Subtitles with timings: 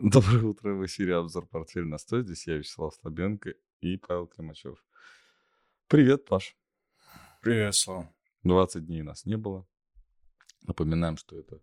[0.00, 2.22] Доброе утро, в эфире обзор «Портфель на 100».
[2.22, 4.86] Здесь я, Вячеслав Слабенко и Павел Климачев.
[5.88, 6.56] Привет, Паш.
[7.42, 8.14] Привет, Слава.
[8.44, 9.66] 20 дней нас не было.
[10.62, 11.60] Напоминаем, что это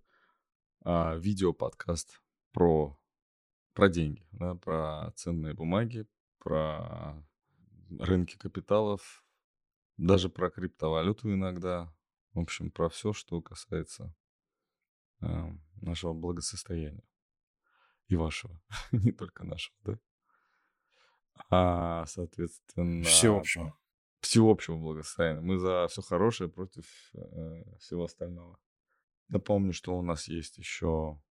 [0.82, 2.22] а, видео-подкаст
[2.52, 3.00] про,
[3.74, 6.06] про деньги, да, про ценные бумаги,
[6.40, 7.26] про
[7.98, 9.24] рынки капиталов,
[9.96, 11.90] даже про криптовалюту иногда.
[12.34, 14.14] В общем, про все, что касается
[15.22, 17.06] а, нашего благосостояния
[18.08, 18.60] и вашего,
[18.92, 20.00] не только нашего, да?
[21.50, 23.04] А, соответственно...
[23.04, 23.78] Всеобщего.
[24.22, 25.42] Всеобщего благосостояния.
[25.42, 28.58] Мы за все хорошее против э, всего остального.
[29.28, 31.22] Напомню, что у нас есть еще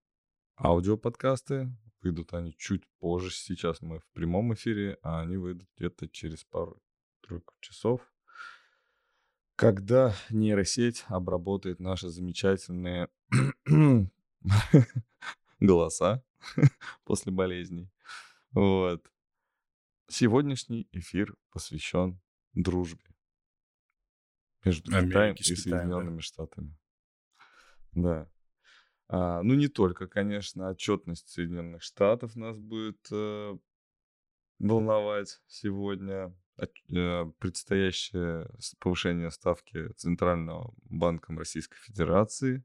[0.56, 1.76] аудиоподкасты.
[2.02, 3.30] Выйдут они чуть позже.
[3.30, 8.00] Сейчас мы в прямом эфире, а они выйдут где-то через пару-тройку часов.
[9.56, 13.08] Когда нейросеть обработает наши замечательные
[15.60, 16.22] голоса
[17.04, 17.90] после болезней.
[18.52, 19.10] Вот.
[20.08, 22.20] Сегодняшний эфир посвящен
[22.52, 23.04] дружбе
[24.64, 26.22] между Америки Китаем и Соединенными да.
[26.22, 26.76] Штатами.
[27.92, 28.30] Да.
[29.08, 33.58] А, ну, не только, конечно, отчетность Соединенных Штатов нас будет э,
[34.58, 36.34] волновать сегодня.
[36.56, 42.62] Э, предстоящее повышение ставки Центрального банка Российской Федерации.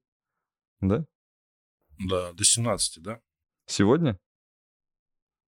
[0.80, 1.06] Да?
[2.00, 3.22] Да, до 17, да?
[3.66, 4.19] Сегодня?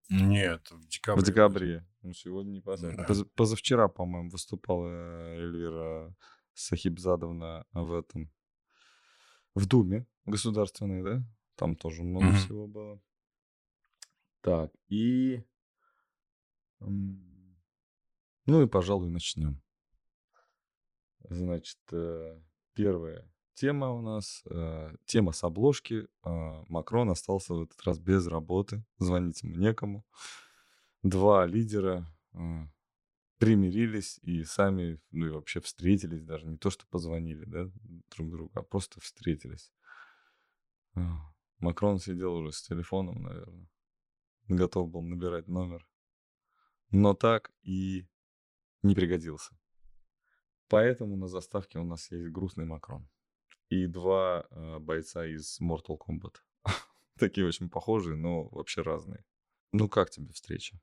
[0.09, 1.23] Нет, в декабре.
[1.23, 1.89] В декабре.
[2.03, 3.05] Ну, сегодня не Да.
[3.05, 4.89] Поз, позавчера, по-моему, выступала
[5.35, 6.15] Эльвира
[6.55, 8.31] Сахибзадовна в этом,
[9.55, 11.23] в Думе государственной, да?
[11.57, 12.37] Там тоже много mm-hmm.
[12.37, 13.03] всего было.
[14.41, 15.43] Так, и...
[16.79, 19.61] Ну и, пожалуй, начнем.
[21.29, 22.41] Значит, э,
[22.75, 26.07] первое тема у нас, э, тема с обложки.
[26.25, 28.85] Э, Макрон остался в этот раз без работы.
[28.99, 30.05] Звонить ему некому.
[31.03, 32.39] Два лидера э,
[33.39, 36.47] примирились и сами, ну и вообще встретились даже.
[36.47, 37.71] Не то, что позвонили, да,
[38.15, 39.73] друг другу, а просто встретились.
[40.95, 41.01] Э,
[41.59, 43.69] Макрон сидел уже с телефоном, наверное.
[44.49, 45.89] Готов был набирать номер.
[46.91, 48.07] Но так и
[48.83, 49.59] не пригодился.
[50.69, 53.09] Поэтому на заставке у нас есть грустный Макрон
[53.69, 56.37] и два э, бойца из Mortal Kombat.
[57.19, 59.25] Такие очень похожие, но вообще разные.
[59.73, 60.81] Ну, как тебе встреча?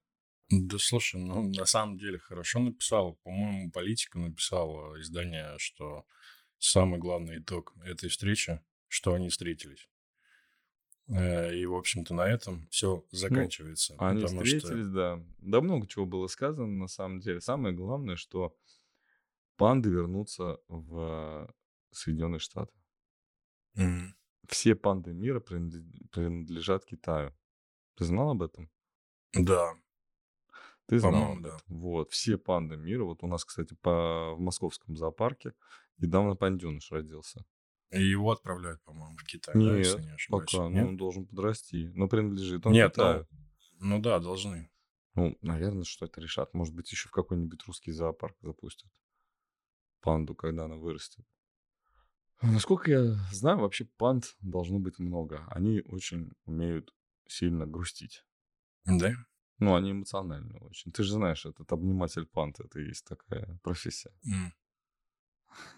[0.49, 3.15] Да слушай, ну на самом деле хорошо написал.
[3.23, 6.05] По-моему, политика написала издание, что
[6.59, 9.89] самый главный итог этой встречи, что они встретились.
[11.07, 13.95] Э, и, в общем-то, на этом все ну, заканчивается.
[13.95, 14.93] Ну, они встретились, что...
[14.93, 15.25] да.
[15.39, 17.41] Да много чего было сказано, на самом деле.
[17.41, 18.55] Самое главное, что
[19.57, 21.49] панды вернутся в
[21.93, 22.73] Соединенные Штаты.
[23.77, 24.09] Mm.
[24.47, 27.33] Все панды мира принадлежат Китаю.
[27.95, 28.69] Ты знал об этом?
[29.33, 29.73] Да.
[30.87, 31.57] Ты знал да.
[31.67, 33.03] Вот, все панды мира.
[33.03, 35.53] Вот у нас, кстати, по, в московском зоопарке
[35.97, 37.45] недавно пандюныш родился.
[37.91, 40.51] И его отправляют, по-моему, в Китай, Нет, да, если не ошибаюсь.
[40.51, 40.69] пока.
[40.69, 41.91] Ну, он должен подрасти.
[41.93, 43.27] Но принадлежит он Нет, Китаю.
[43.29, 43.37] Ну,
[43.79, 44.69] ну да, должны.
[45.15, 46.53] Ну, наверное, что это решат.
[46.53, 48.91] Может быть, еще в какой-нибудь русский зоопарк запустят
[50.01, 51.25] панду, когда она вырастет.
[52.43, 55.45] Насколько я знаю, вообще панд должно быть много.
[55.49, 56.93] Они очень умеют
[57.27, 58.25] сильно грустить.
[58.85, 59.13] Да?
[59.59, 60.91] Ну, они эмоциональны очень.
[60.91, 64.11] Ты же знаешь, этот обниматель панд, это и есть такая профессия.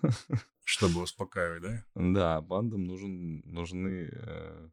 [0.64, 1.86] Чтобы успокаивать, да?
[1.94, 4.10] Да, пандам нужен, нужны...
[4.12, 4.70] Э,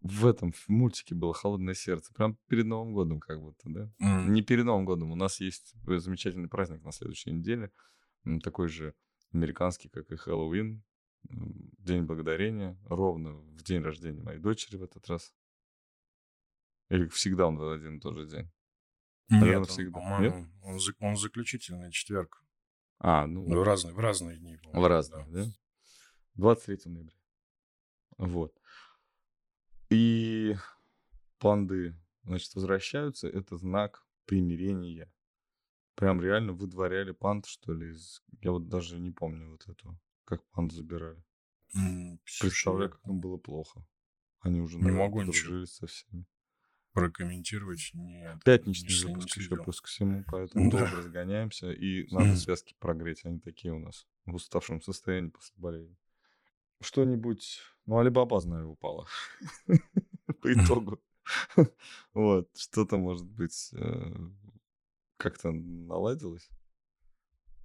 [0.00, 2.12] в этом в мультике было «Холодное сердце».
[2.12, 3.92] Прям перед Новым годом как будто, да?
[4.02, 4.30] Mm.
[4.30, 5.12] Не перед Новым годом.
[5.12, 7.70] У нас есть замечательный праздник на следующей неделе.
[8.42, 8.94] Такой же
[9.32, 10.82] американский, как и Хэллоуин.
[11.28, 15.34] День благодарения, ровно в день рождения моей дочери в этот раз.
[16.88, 18.50] Или всегда он в один и тот же день?
[19.28, 19.98] Наверное, Нет, всегда.
[19.98, 20.34] Он, Нет?
[20.62, 22.44] Он, он заключительный четверг.
[22.98, 23.44] А, ну...
[23.44, 24.58] В разные, в разные дни.
[24.72, 25.44] В разные, да.
[25.44, 25.50] да?
[26.34, 27.16] 23 ноября.
[28.18, 28.54] Вот.
[29.90, 30.54] И
[31.38, 33.26] панды, значит, возвращаются.
[33.28, 35.12] Это знак примирения.
[35.94, 37.90] Прям реально выдворяли панд, что ли.
[37.90, 38.22] Из...
[38.40, 41.22] Я вот даже не помню вот эту как панду забирали.
[42.40, 43.84] Представляю, как им было плохо.
[44.40, 45.64] Они уже, Не наверное, могу ничего.
[45.66, 46.26] со всеми.
[46.92, 48.42] Прокомментировать нет.
[48.44, 50.78] Пятничный не выпуск еще плюс ко всему, поэтому Да.
[50.80, 53.24] долго разгоняемся, и надо связки прогреть.
[53.24, 55.96] Они такие у нас в уставшем состоянии после болезни.
[56.80, 57.60] Что-нибудь...
[57.86, 59.06] Ну, Алибаба, знаю, упала.
[59.66, 61.00] По итогу.
[62.14, 62.50] Вот.
[62.56, 64.14] Что-то, может быть, э,
[65.16, 66.48] как-то наладилось?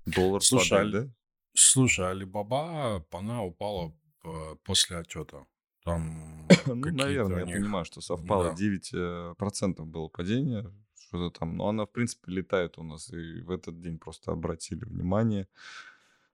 [0.06, 1.13] Доллар Слушай, падает, да?
[1.59, 3.92] Слушай, Алибаба, она упала
[4.24, 5.48] э, после отчета.
[5.83, 7.56] Там Ну, наверное, у я них...
[7.56, 8.51] понимаю, что совпало.
[8.51, 8.54] Да.
[8.54, 11.57] 9 э, процентов было падение, что-то там.
[11.57, 13.09] Но она, в принципе, летает у нас.
[13.12, 15.48] И в этот день просто обратили внимание,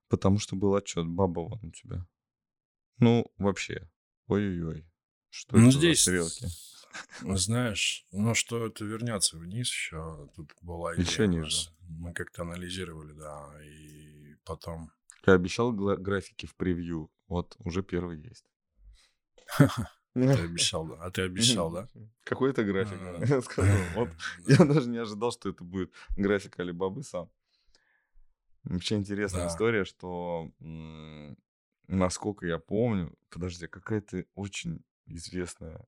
[0.10, 1.08] потому что был отчет.
[1.08, 2.06] Баба вон у тебя.
[3.00, 3.90] Ну, вообще.
[4.28, 4.86] Ой-ой-ой.
[5.30, 6.48] Что Ну, это за здесь, стрелки?
[7.22, 10.30] знаешь, ну, что это вернется вниз еще.
[10.36, 11.70] Тут была идея Еще ниже.
[11.88, 14.92] Мы как-то анализировали, да, и потом...
[15.25, 17.10] Я обещал графики в превью.
[17.28, 18.46] Вот, уже первый есть.
[20.14, 20.96] Ты обещал, да?
[21.02, 21.88] А ты обещал, да?
[22.24, 23.75] Какой-то график, А, я сказал.
[23.96, 24.10] Вот
[24.48, 27.31] я даже не ожидал, что это будет график Алибабы сам.
[28.64, 30.52] Вообще интересная история, что,
[31.88, 35.86] насколько я помню, подожди, какая-то очень известная,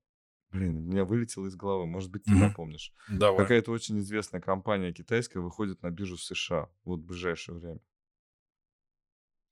[0.50, 2.92] блин, у меня вылетело из головы, может быть, ты напомнишь.
[3.08, 3.38] Давай.
[3.38, 7.80] Какая-то очень известная компания китайская выходит на биржу США вот в ближайшее время.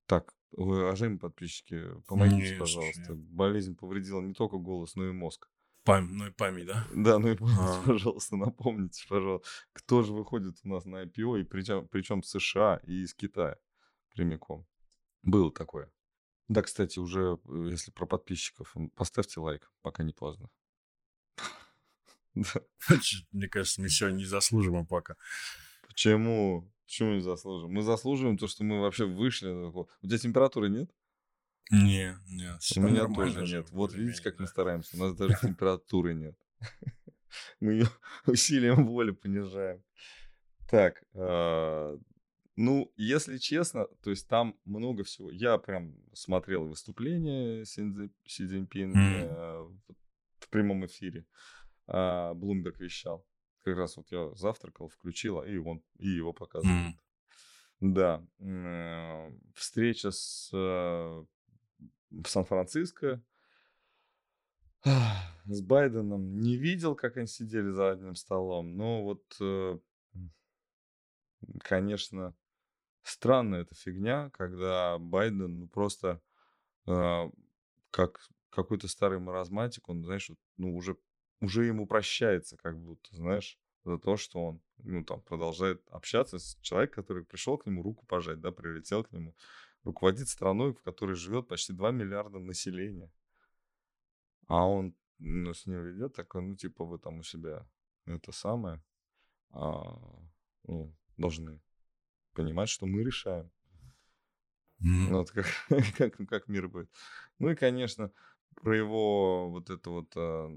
[0.06, 3.14] Так, вы, уважаемые подписчики, помогите, Не, пожалуйста.
[3.14, 5.48] Болезнь повредила не только голос, но и мозг.
[5.84, 6.86] пам- ну и память, да?
[6.94, 11.40] Да, ну и помните, А, пожалуйста, напомните, пожалуйста, кто же выходит у нас на IPO,
[11.40, 13.56] и причем, причем с США и из Китая
[14.14, 14.66] прямиком.
[15.22, 15.90] Было такое.
[16.48, 20.50] Да, кстати, уже, э, если про подписчиков, поставьте лайк, пока не поздно.
[23.32, 25.16] Мне кажется, мы сегодня не заслуживаем пока.
[25.86, 26.70] Почему?
[26.86, 27.74] Почему не заслуживаем?
[27.74, 29.48] Мы заслуживаем то, что мы вообще вышли.
[29.48, 30.90] У тебя температуры нет?
[31.70, 33.70] Не, не, У меня тоже же, нет.
[33.70, 34.96] Вот видите, как мы стараемся.
[34.96, 36.36] У нас даже температуры нет.
[37.60, 37.86] Мы ее
[38.26, 39.82] усилием воли понижаем.
[40.70, 41.98] Так, а,
[42.56, 45.30] ну, если честно, то есть там много всего.
[45.30, 48.96] Я прям смотрел выступление Си Цзи- Си Цзиньпин М.
[48.96, 49.94] э, в
[50.40, 51.24] в прямом эфире.
[51.86, 53.26] А, Блумберг вещал.
[53.64, 56.94] Как раз вот я завтракал, включила, и он, и его показывают.
[57.80, 57.94] М.
[57.94, 58.26] Да.
[58.38, 60.56] э, Встреча с, э,
[62.10, 63.22] в Сан-Франциско
[64.84, 69.78] с Байденом не видел, как они сидели за одним столом, но вот, э,
[71.60, 72.34] конечно,
[73.02, 76.20] странная эта фигня, когда Байден ну, просто
[76.86, 77.30] а,
[77.90, 80.96] как какой-то старый маразматик, он, знаешь, ну, уже,
[81.40, 86.56] уже ему прощается, как будто, знаешь, за то, что он, ну, там, продолжает общаться с
[86.60, 89.34] человеком, который пришел к нему руку пожать, да, прилетел к нему,
[89.84, 93.10] руководит страной, в которой живет почти 2 миллиарда населения.
[94.46, 97.66] А он, ну, с ним ведет такой, ну, типа, вы там у себя
[98.06, 98.82] это самое,
[99.50, 99.98] а,
[100.64, 101.60] ну, должны
[102.32, 103.50] понимать, что мы решаем.
[104.78, 105.46] Ну, вот как,
[105.96, 106.90] как, как мир будет.
[107.38, 108.12] Ну и, конечно,
[108.54, 110.48] про его вот это вот а,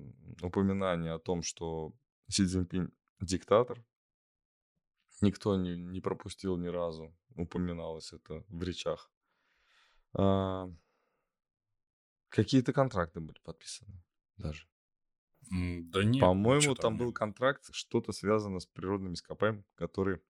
[0.41, 1.94] упоминание о том, что
[2.29, 2.89] Си Цзиньпинь
[3.19, 3.83] диктатор,
[5.21, 9.11] никто не, не пропустил ни разу, упоминалось это в речах.
[10.13, 10.69] А,
[12.29, 14.03] какие-то контракты были подписаны
[14.38, 14.67] даже.
[15.50, 20.21] Да нет, По-моему, ничего там там был контракт, что-то связано с природными ископаемыми, которые...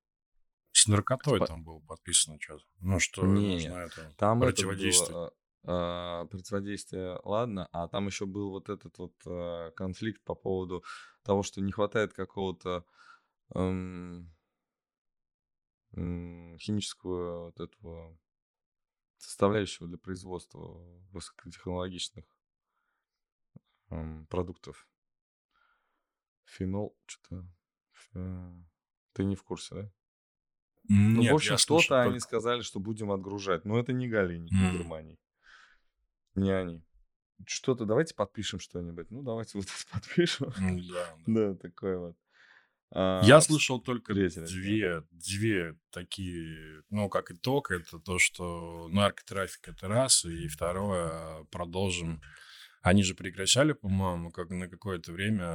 [0.72, 2.66] С наркотой спа- там было подписано что-то.
[2.80, 5.12] Ну, что нужно это там это противодействовать.
[5.12, 5.32] было а,
[5.64, 10.84] противодействие, ладно, а там еще был вот этот вот а, конфликт по поводу
[11.24, 12.86] того, что не хватает какого-то
[13.54, 14.34] эм,
[15.94, 18.18] м, химического вот этого
[19.18, 20.60] составляющего для производства
[21.12, 22.26] высокотехнологичных
[23.90, 24.88] эм, продуктов.
[26.46, 27.46] Фенол, что-то...
[29.14, 29.92] Ты не в курсе, да?
[30.90, 32.24] Ну, в Нет, общем, что-то они только...
[32.24, 33.66] сказали, что будем отгружать.
[33.66, 35.20] Но это не Галиний, не М, Германий,
[36.38, 36.84] не они.
[37.46, 39.12] Что-то давайте подпишем что-нибудь.
[39.12, 40.52] Ну, давайте вот это подпишем.
[40.58, 41.52] м, Да, да.
[41.52, 42.16] Да, такое вот.
[42.92, 44.56] Я А, в слышал только третий раз, да.
[44.56, 52.22] две, две такие, ну, как итог, это то, что наркотрафик это раз, и второе, продолжим.
[52.82, 55.46] Они же прекращали, по-моему, как на какое-то время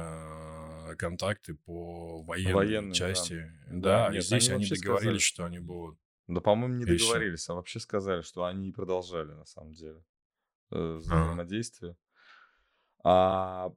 [0.91, 2.95] э, контакты по военной Военные, да.
[2.95, 3.51] части.
[3.67, 5.97] Да, Да, и нет, здесь они они договорились, сказали, что они будут
[6.27, 10.03] Да, по-моему, не договорились, а вообще сказали, что они и продолжали, на самом деле,
[10.73, 10.97] э, Ага.
[10.97, 11.95] взаимодействие.
[13.03, 13.71] А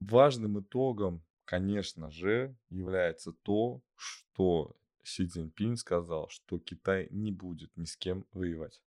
[0.00, 7.84] важным итогом, конечно же, является то, что Си Цзиньпинь сказал, что Китай не будет ни
[7.84, 8.82] с кем воевать.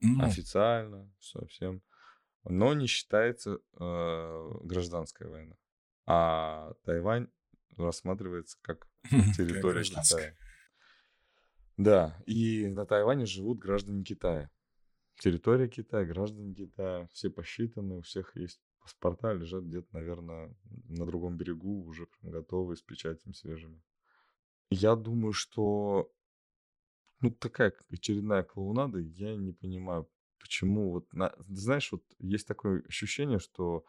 [0.00, 1.82] Ну, Официально, совсем.
[2.44, 5.56] Но не считается э, гражданская война.
[6.06, 7.28] А Тайвань
[7.76, 8.88] рассматривается как
[9.36, 9.82] территория.
[9.82, 10.34] Китая.
[11.76, 14.50] Да, и на Тайване живут граждане Китая.
[15.18, 20.54] Территория Китая, граждане Китая, все посчитаны, у всех есть паспорта, лежат где-то, наверное,
[20.88, 23.82] на другом берегу, уже прям готовые с печатями свежими.
[24.70, 26.12] Я думаю, что
[27.20, 30.08] ну такая очередная клоунада, я не понимаю,
[30.38, 33.84] почему вот, на- знаешь, вот есть такое ощущение, что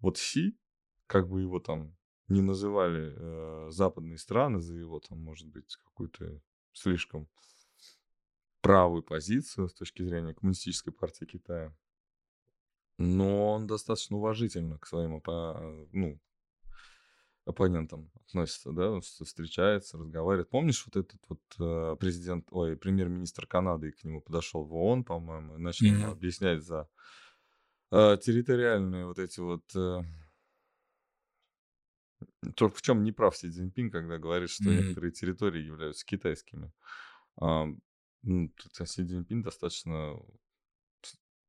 [0.00, 0.58] вот Си,
[1.06, 1.96] как бы его там
[2.28, 7.26] не называли э, западные страны за его там, может быть, какую-то слишком
[8.60, 11.74] правую позицию с точки зрения коммунистической партии Китая,
[12.98, 16.20] но он достаточно уважительно к своим оппо- ну,
[17.48, 20.50] оппонентам относится, да, он встречается, разговаривает.
[20.50, 25.56] Помнишь, вот этот вот э, президент, ой, премьер-министр Канады к нему подошел в ООН, по-моему,
[25.56, 26.10] и начал Мгм.
[26.10, 26.88] объяснять за
[27.90, 29.64] э, территориальные вот эти вот...
[29.74, 30.02] э,
[32.54, 34.76] то, в чем не прав Си Цзиньпин, когда говорит, что Мгм.
[34.76, 36.72] некоторые территории являются китайскими.
[38.22, 40.20] Ну, Си Цзиньпин достаточно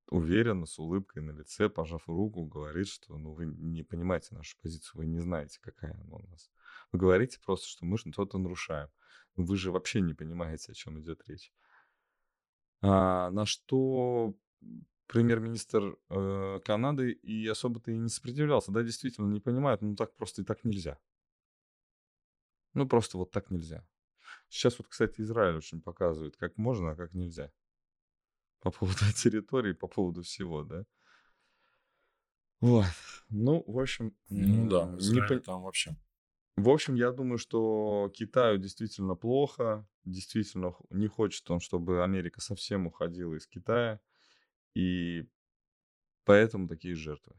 [0.10, 5.00] уверенно, с улыбкой на лице, пожав руку, говорит, что ну, вы не понимаете нашу позицию,
[5.00, 6.50] вы не знаете, какая она у нас.
[6.92, 8.90] Вы говорите просто, что мы что-то нарушаем.
[9.36, 11.54] Вы же вообще не понимаете, о чем идет речь.
[12.82, 14.34] А, на что
[15.08, 18.72] премьер-министр э, Канады и особо-то и не сопротивлялся.
[18.72, 21.00] Да, действительно, не понимает, ну так просто и так нельзя.
[22.74, 23.86] Ну, просто вот так нельзя.
[24.50, 27.52] Сейчас вот, кстати, Израиль очень показывает, как можно, а как нельзя.
[28.62, 30.86] По поводу территории, по поводу всего, да.
[32.62, 32.86] Вот.
[33.30, 35.96] Ну, в общем, Ну да, м, не Израиль пон- там вообще.
[36.58, 42.88] в общем, я думаю, что Китаю действительно плохо, действительно не хочет он, чтобы Америка совсем
[42.88, 44.00] уходила из Китая,
[44.76, 45.26] и
[46.26, 47.36] поэтому такие жертвы.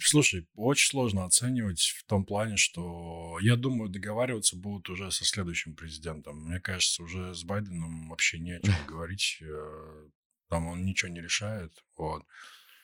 [0.00, 5.74] Слушай, очень сложно оценивать в том плане, что я думаю, договариваться будут уже со следующим
[5.74, 6.44] президентом.
[6.44, 9.38] Мне кажется, уже с Байденом вообще не о чем говорить.
[9.40, 10.08] э,
[10.48, 11.72] Там он ничего не решает.
[11.96, 12.24] Вот.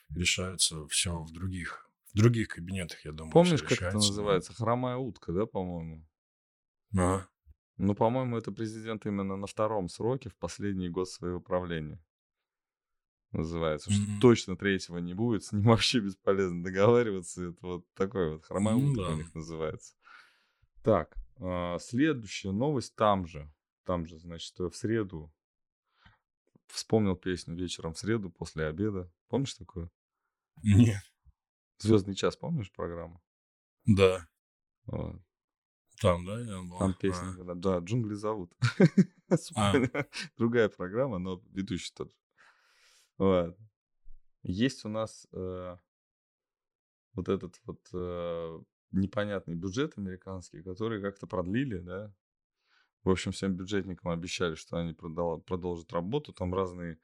[0.09, 3.31] Решается все в других, в других кабинетах, я думаю.
[3.31, 4.53] Помнишь, как это называется?
[4.53, 6.05] Хромая утка, да, по-моему?
[6.93, 7.29] Ага.
[7.77, 12.03] Ну, по-моему, это президент именно на втором сроке в последний год своего правления.
[13.31, 14.19] Называется, что Мгм.
[14.21, 17.49] точно третьего не будет, с ним вообще бесполезно договариваться.
[17.49, 19.13] Это вот такой вот Ну утка у да.
[19.15, 19.95] них называется.
[20.83, 23.51] Так, а, следующая новость там же.
[23.85, 25.31] Там же, значит, в среду
[26.67, 29.11] вспомнил песню вечером в среду после обеда.
[29.27, 29.91] Помнишь такую?
[30.63, 31.01] Нет.
[31.79, 33.21] Звездный час, помнишь программу?
[33.85, 34.27] Да.
[34.85, 35.21] Вот.
[36.01, 36.77] Там, да, я был?
[36.77, 37.55] Там песня, А.
[37.55, 38.51] да, джунгли зовут.
[39.55, 39.73] А.
[40.37, 42.11] Другая программа, но ведущий тот.
[43.19, 43.57] Вот.
[44.43, 45.77] Есть у нас э,
[47.13, 48.59] вот этот вот э,
[48.91, 52.13] непонятный бюджет американский, который как-то продлили, да.
[53.03, 56.33] В общем, всем бюджетникам обещали, что они продал- продолжат работу.
[56.33, 56.97] Там разные,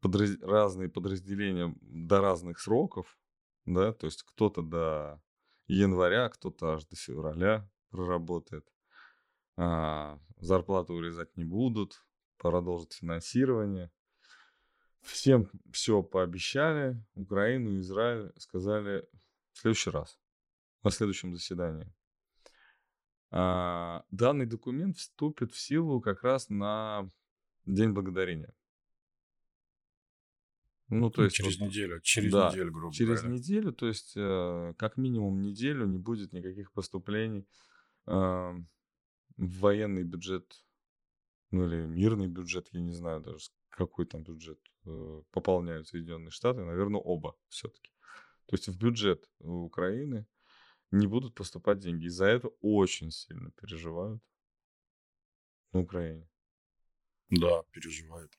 [0.00, 3.18] подраз- разные подразделения до разных сроков,
[3.66, 5.22] да, то есть кто-то до
[5.66, 8.66] января, кто-то аж до февраля проработает.
[9.56, 12.02] А, зарплату урезать не будут,
[12.38, 13.90] продолжат финансирование.
[15.02, 17.02] Всем все пообещали.
[17.14, 19.08] Украину, Израиль сказали
[19.52, 20.18] в следующий раз,
[20.82, 21.92] на следующем заседании.
[23.30, 27.10] А, данный документ вступит в силу как раз на
[27.64, 28.52] День Благодарения.
[30.88, 33.36] Ну, то есть через вот, неделю, через да, неделю, грубо через говоря.
[33.36, 37.46] неделю, то есть э, как минимум неделю не будет никаких поступлений
[38.06, 38.64] э, в
[39.36, 40.64] военный бюджет,
[41.52, 44.58] ну или мирный бюджет, я не знаю даже какой там бюджет
[45.30, 47.90] пополняют Соединенные Штаты, наверное, оба все-таки.
[48.46, 50.26] То есть в бюджет Украины
[50.92, 52.06] не будут поступать деньги.
[52.06, 54.22] Из-за этого очень сильно переживают
[55.72, 56.28] на Украине.
[57.30, 58.38] Да, переживает.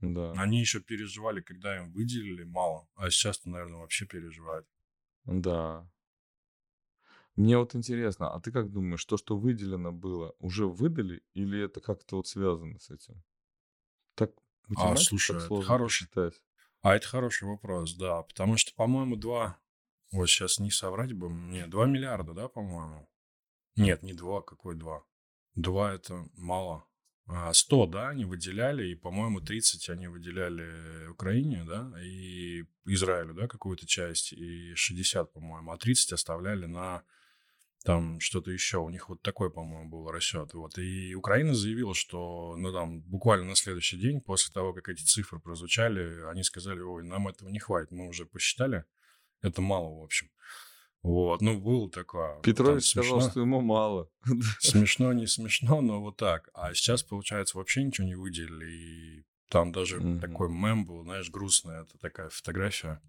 [0.00, 4.68] Да, Они еще переживали, когда им выделили мало, а сейчас-то, наверное, вообще переживают.
[5.26, 5.86] да.
[7.36, 11.80] Мне вот интересно, а ты как думаешь, то, что выделено было, уже выдали или это
[11.80, 13.22] как-то вот связано с этим?
[14.14, 14.32] Так
[14.76, 16.42] А, математику слушай, так это хороший, посчитать.
[16.82, 19.58] а это хороший вопрос, да, потому что, по-моему, два,
[20.10, 23.08] вот сейчас не соврать бы мне, два миллиарда, да, по-моему?
[23.76, 25.04] Нет, не два, какой два?
[25.54, 26.86] Два это мало.
[27.26, 33.46] А, 100, да, они выделяли, и, по-моему, 30 они выделяли Украине, да, и Израилю, да,
[33.46, 37.04] какую-то часть, и 60, по-моему, а 30 оставляли на
[37.84, 38.78] там что-то еще.
[38.78, 40.54] У них вот такой, по-моему, был расчет.
[40.54, 40.78] Вот.
[40.78, 45.40] И Украина заявила, что ну, там, буквально на следующий день, после того, как эти цифры
[45.40, 48.84] прозвучали, они сказали, ой, нам этого не хватит, мы уже посчитали,
[49.42, 50.30] это мало, в общем.
[51.02, 52.34] Вот, ну, было такое.
[52.34, 53.30] там Петрович сказал, смешно.
[53.30, 54.08] что ему мало.
[54.60, 56.48] Смешно, не смешно, но вот так.
[56.54, 58.70] А сейчас, получается, вообще ничего не выделили.
[58.70, 60.20] И там даже Мгм.
[60.20, 61.82] такой мем был, знаешь, грустный.
[61.82, 63.00] Это такая фотография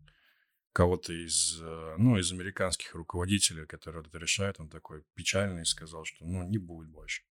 [0.74, 4.60] кого-то из, э, ну, из американских руководителей, который вот это решает.
[4.60, 7.24] Он такой печальный сказал, что, ну, не будет больше.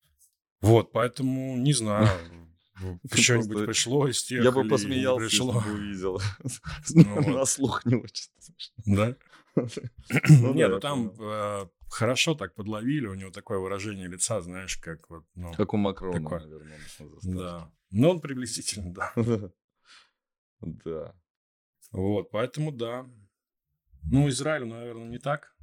[0.61, 2.09] Вот, поэтому не знаю.
[3.13, 5.61] Что-нибудь пришло из тех Я бы посмеялся, если пришло.
[5.61, 6.21] бы увидел.
[6.95, 7.27] Ну вот.
[7.27, 8.31] На слух не очень.
[8.87, 9.17] Да?
[9.55, 14.79] Ну Нет, да, ну там э, хорошо так подловили, у него такое выражение лица, знаешь,
[14.79, 16.41] как вот, ну, Как у Макрона, Такое.
[16.41, 16.79] наверное,
[17.23, 17.71] да.
[17.91, 19.13] Ну, он приблизительно, да.
[20.61, 21.15] Да.
[21.91, 23.07] Вот, поэтому да.
[24.11, 25.55] Ну, Израилю, наверное, не так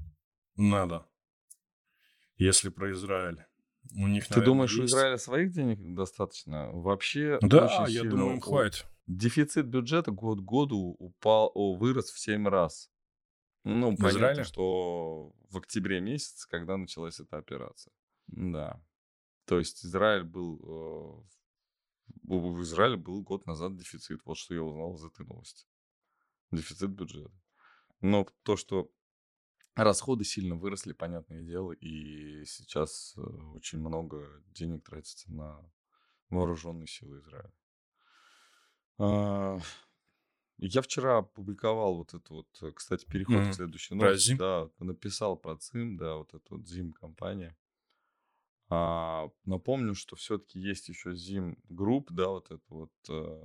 [0.56, 1.06] надо.
[2.38, 3.46] Если про Израиль.
[3.96, 6.72] У них, Ты наверное, думаешь, у есть- Израиля своих денег достаточно?
[6.72, 8.86] Вообще Да, очень я сильно думаю, им у- хватит.
[9.08, 12.92] Дефицит бюджета год к году упал, о, вырос в 7 раз.
[13.64, 14.44] Ну, понятно, Израиле?
[14.44, 17.92] что в октябре месяце, когда началась эта операция.
[18.28, 18.82] Да.
[19.46, 20.60] То есть Израиль был...
[20.62, 21.24] э,
[22.28, 24.22] У у Израиля был год назад дефицит.
[24.26, 25.66] Вот что я узнал из этой новости.
[26.52, 27.32] Дефицит бюджета.
[28.02, 28.92] Но то, что
[29.76, 35.62] расходы сильно выросли, понятное дело, и сейчас э, очень много денег тратится на
[36.30, 37.54] вооруженные силы Израиля.
[38.98, 39.58] А,
[40.58, 43.52] Я вчера опубликовал вот это вот, э, кстати, переход Мгм.
[43.52, 44.28] к следующей Про новости.
[44.28, 44.38] Зим?
[44.38, 47.56] Да, написал про ЦИМ, да, вот эту вот ЗИМ-компания.
[48.70, 53.42] А, напомню, что все-таки есть еще ZIM Group, да, вот это вот э,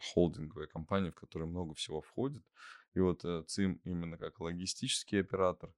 [0.00, 2.44] холдинговая компания, в которой много всего входит.
[2.94, 5.72] И вот э, ZIM именно как логистический оператор.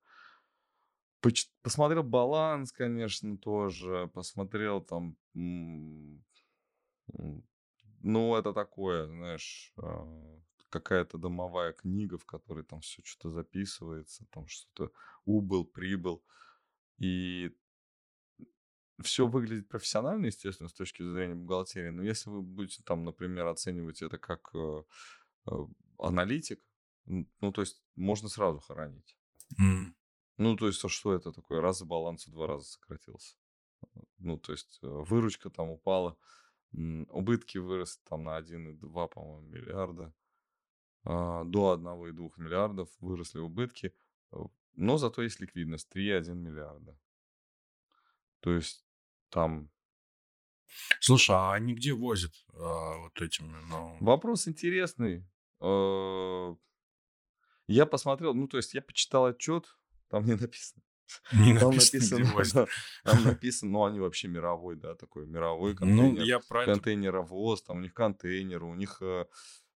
[1.63, 4.11] Посмотрел баланс, конечно, тоже.
[4.15, 5.17] Посмотрел там...
[8.03, 14.47] Ну, это такое, знаешь, а, какая-то домовая книга, в которой там все что-то записывается, там
[14.47, 14.91] что-то
[15.27, 16.25] убыл, прибыл.
[16.97, 17.55] И
[19.03, 21.91] все выглядит профессионально, естественно, с точки зрения бухгалтерии.
[21.91, 24.83] Но если вы будете там, например, оценивать это как э,
[25.47, 25.51] э,
[25.99, 26.61] аналитик,
[27.07, 29.17] ну, то есть можно сразу хоронить.
[29.59, 29.97] М.
[30.37, 31.61] Ну, то есть, а что это такое?
[31.61, 33.37] Раз баланс в два раза сократился.
[34.19, 36.17] Ну, то есть, э, выручка там упала,
[36.73, 40.15] убытки выросли там на 1,2, по-моему, миллиарда.
[41.05, 43.95] А, До 1,2 миллиардов выросли убытки.
[44.77, 46.97] Но зато есть ликвидность 3,1 миллиарда.
[48.41, 48.87] То есть,
[49.31, 49.71] там
[51.01, 53.57] Слушай, а они где возят а, вот этими?
[53.69, 55.27] Ну, Вопрос интересный.
[55.61, 56.55] Э,
[57.67, 59.77] Я посмотрел, ну, то есть я почитал отчет,
[60.09, 60.83] там не написано.
[61.33, 62.67] не Там написано, написано,
[63.05, 66.73] да, там написано, ну, они вообще мировой, да, такой мировой Ну, контейнер, я про это...
[66.73, 69.27] контейнеровоз, там у них контейнеры, у них, э,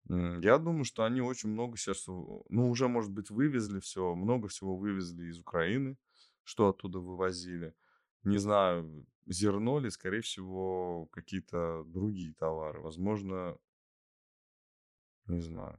[0.09, 4.77] я думаю, что они очень много сейчас, ну, уже, может быть, вывезли все, много всего
[4.77, 5.97] вывезли из Украины,
[6.45, 7.75] что оттуда вывозили.
[8.23, 12.81] Не знаю, зерно ли, скорее всего, какие-то другие товары.
[12.81, 13.59] Возможно,
[15.27, 15.79] не знаю.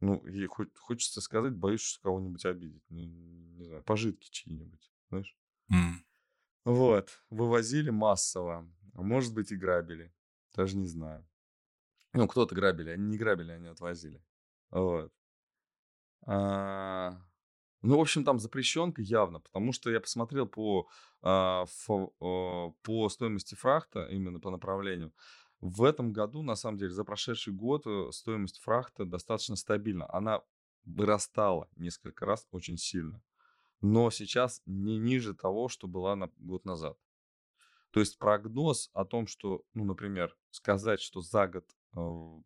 [0.00, 2.82] Ну, и хоть, хочется сказать, боюсь что кого-нибудь обидеть.
[2.90, 5.36] Ну, не знаю, пожитки чьи-нибудь, знаешь?
[5.70, 6.04] М.
[6.64, 8.70] Вот, вывозили массово.
[8.94, 10.14] А может быть и грабили.
[10.54, 11.26] Даже не знаю.
[12.14, 14.22] Ну, кто-то грабили, они не грабили, они отвозили.
[14.70, 15.12] Вот.
[16.26, 17.16] А,
[17.86, 20.88] Ну, в общем, там запрещенка явно, потому что я посмотрел по,
[21.22, 25.12] а, а, по стоимости фрахта, именно по направлению.
[25.60, 30.12] В этом году, на самом деле, за прошедший год э, стоимость фрахта достаточно стабильна.
[30.12, 30.42] Она
[30.84, 33.22] вырастала несколько раз очень сильно,
[33.80, 36.98] но сейчас не ниже того, что была на год назад.
[37.92, 42.42] То есть прогноз о том, что, ну, например, сказать, что за год э,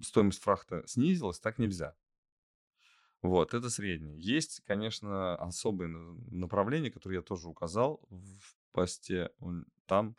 [0.00, 1.96] стоимость фрахта снизилась, так нельзя.
[3.22, 4.18] Вот, это среднее.
[4.18, 9.30] Есть, конечно, особые на- направления, которые я тоже указал в посте.
[9.86, 10.16] Там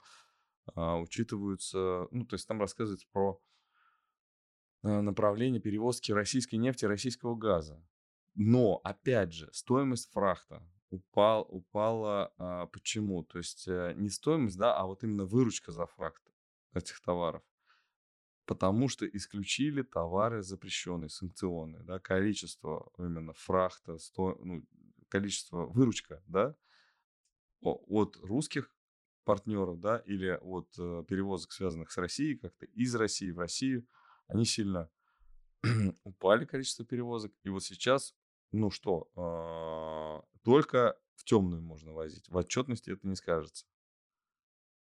[0.75, 3.41] а, учитываются, ну, то есть там рассказывается про
[4.83, 7.85] а, направление перевозки российской нефти российского газа.
[8.35, 12.33] Но, опять же, стоимость фрахта упал, упала.
[12.37, 13.23] а, почему?
[13.23, 16.23] То есть э, не стоимость, да, а вот именно выручка за фрахт
[16.73, 17.43] этих товаров.
[18.45, 24.65] Потому что исключили товары запрещенные, санкционные, да, количество именно фрахта, сто, ну,
[25.07, 26.55] количество, выручка, да,
[27.61, 28.75] от русских
[29.23, 33.87] партнеров, да, или от э, перевозок, связанных с Россией, как-то из России в Россию,
[34.27, 34.89] они сильно
[36.03, 37.31] упали количество перевозок.
[37.43, 38.15] И вот сейчас,
[38.51, 42.27] ну что, а, только в темную можно возить.
[42.29, 43.65] В отчетности это не скажется.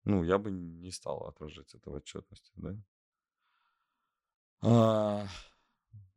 [0.05, 2.77] Ну, я бы не стал отражать это в отчетности, да.
[4.63, 5.27] А,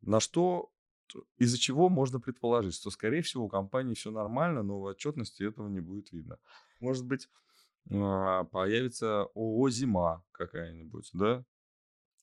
[0.01, 0.71] на что,
[1.37, 5.67] из-за чего можно предположить, что, скорее всего, у компании все нормально, но в отчетности этого
[5.69, 6.39] не будет видно.
[6.79, 7.29] Может быть,
[7.91, 11.45] а, появится ООО «Зима» какая-нибудь, да?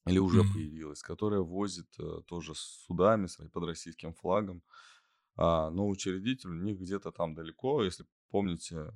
[0.06, 0.44] Или уже Мгм.
[0.44, 4.62] появилась, которая возит э, тоже с судами под российским флагом.
[5.36, 7.82] А, но учредитель у них где-то там далеко.
[7.84, 8.92] Если помните,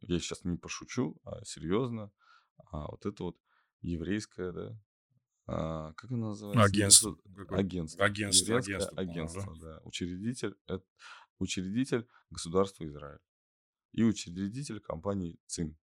[0.00, 2.12] я сейчас не пошучу, а серьезно.
[2.72, 3.38] А вот это вот
[3.82, 4.78] еврейское, да,
[5.48, 6.62] а, как оно называется?
[6.62, 7.18] Агентство.
[7.48, 8.04] Агентство.
[8.04, 9.80] Агентство, агентство, агентство, да.
[9.84, 10.84] Учредитель, это
[11.38, 13.20] учредитель государства Израиль
[13.92, 15.74] и учредитель компании ЦИМ.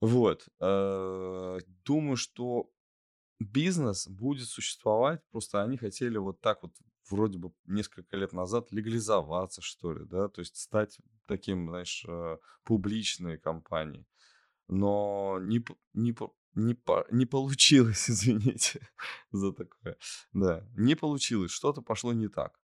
[0.00, 0.48] Вот.
[0.58, 2.70] э, Думаю, что
[3.38, 6.72] бизнес будет существовать, просто они хотели вот так вот
[7.10, 12.38] вроде бы несколько лет назад легализоваться, что ли, да, то есть стать таким, знаешь, э,
[12.64, 14.06] публичной компанией.
[14.68, 16.14] Но не, не,
[16.54, 18.88] не, по- не получилось, извините
[19.32, 19.96] за такое.
[20.32, 22.60] Да, не получилось, что-то пошло не так.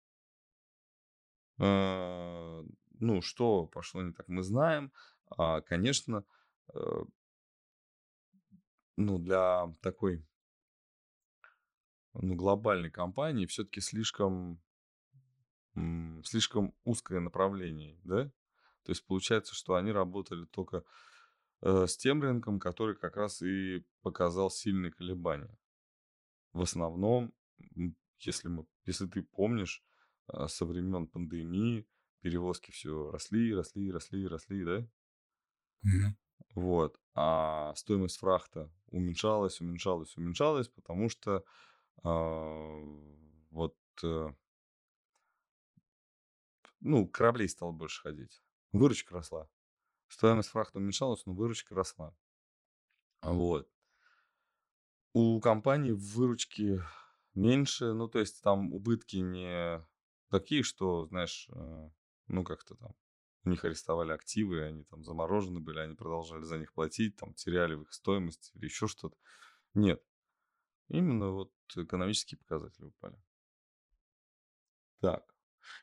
[1.58, 2.62] Э,
[3.00, 4.90] Ну, что пошло не так, мы знаем.
[5.36, 6.24] А, Конечно,
[6.74, 7.04] э,
[8.96, 10.24] ну, для такой
[12.14, 14.60] ну, глобальной компании все-таки слишком,
[16.24, 18.30] слишком узкое направление, да?
[18.84, 20.84] То есть получается, что они работали только
[21.86, 25.58] с тем рынком, который как раз и показал сильные колебания.
[26.52, 27.32] В основном,
[28.18, 29.84] если, мы, если ты помнишь,
[30.32, 31.86] э, со времен пандемии
[32.20, 34.88] перевозки все росли, росли, росли, росли, да?
[35.82, 36.16] Мгм.
[36.54, 36.98] Вот.
[37.14, 41.44] А стоимость фрахта уменьшалась, уменьшалась, уменьшалась, потому что
[42.02, 42.80] а,
[43.50, 44.28] вот, э,
[46.80, 48.42] ну, кораблей стало больше ходить.
[48.72, 49.48] Выручка росла.
[50.08, 52.14] Стоимость фрахта уменьшалась, но выручка росла.
[53.22, 53.68] Вот.
[55.12, 56.82] У компании выручки
[57.34, 59.84] меньше, ну, то есть там убытки не
[60.30, 61.90] такие, что, знаешь, э,
[62.28, 62.94] ну, как-то там
[63.44, 67.74] у них арестовали активы, они там заморожены были, они продолжали за них платить, там теряли
[67.74, 69.16] в их стоимости или еще что-то.
[69.74, 70.02] Нет.
[70.88, 73.20] Именно вот экономические показатели упали.
[75.00, 75.34] Так.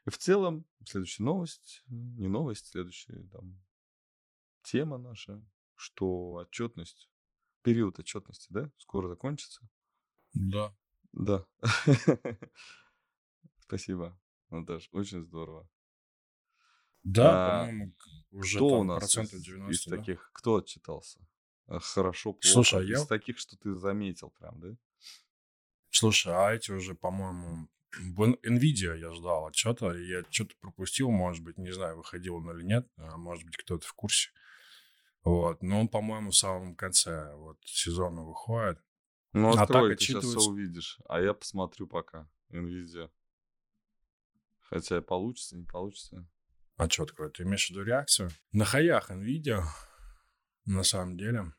[0.06, 3.62] И в целом, следующая новость, не новость, следующая там
[4.64, 5.44] тема наша,
[5.76, 7.10] что отчетность,
[7.62, 9.62] период отчетности, да, скоро закончится.
[10.34, 10.76] Да.
[11.12, 11.46] Да.
[13.60, 15.70] Спасибо, Наташ, очень здорово.
[17.04, 17.94] Да, А, по-моему,
[18.32, 19.98] уже Кто у нас процентов из, 90, из да?
[19.98, 21.20] таких, кто отчитался?
[21.68, 22.48] А, Хорошо, плохо.
[22.48, 24.76] Слушай, а Из я, таких, что ты заметил прям, да?
[25.90, 27.68] слушай, а эти уже, по-моему,
[28.00, 32.88] Nvidia я ждал отчета, я что-то пропустил, может быть, не знаю, выходил он или нет,
[32.98, 34.32] а может быть, кто-то в курсе.
[35.24, 38.80] Вот, но он, по-моему, в самом конце вот сезона выходит.
[39.32, 41.00] Ну, А так ты сейчас все увидишь.
[41.08, 42.30] А я посмотрю пока.
[42.52, 43.10] NVIDIA.
[44.60, 46.28] Хотя получится, не получится.
[46.78, 47.32] Отчет какой?
[47.32, 48.30] Ты имеешь в виду реакцию?
[48.52, 49.64] На хаях Nvidia,
[50.66, 51.54] на самом деле.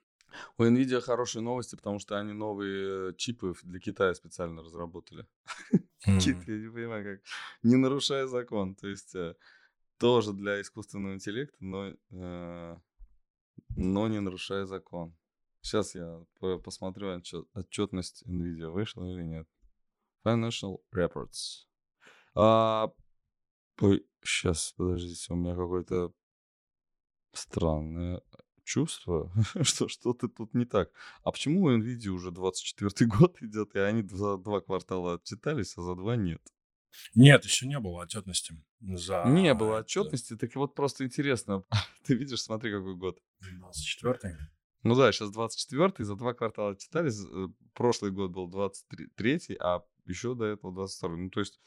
[0.58, 5.26] У NVIDIA хорошие новости, потому что они новые э, чипы для Китая специально разработали.
[6.04, 7.26] Кит, я не понимаю, как.
[7.62, 8.74] Не нарушая закон.
[8.74, 9.36] То есть э,
[9.98, 12.76] тоже для искусственного интеллекта, но, э,
[13.76, 15.16] но не нарушая закон.
[15.60, 19.48] Сейчас я по- посмотрю отчет- отчетность NVIDIA, вышла или нет.
[20.24, 21.66] Financial Reports.
[22.34, 22.92] А,
[23.80, 26.12] ой, сейчас, подождите, у меня какое-то
[27.32, 28.22] странное
[28.64, 29.32] чувство,
[29.62, 30.90] что что-то тут не так.
[31.22, 35.82] А почему у NVIDIA уже 24 год идет, и они за два квартала отчитались, а
[35.82, 36.42] за два нет?
[37.14, 41.64] Нет, еще не было отчетности за Не было отчетности, так вот просто интересно.
[42.04, 43.18] Ты видишь, смотри, какой год.
[43.40, 44.38] 24
[44.82, 47.20] Ну да, сейчас 24 за два квартала отчитались.
[47.24, 51.60] э, Прошлый год был 23 а еще до этого 22 Ну, то есть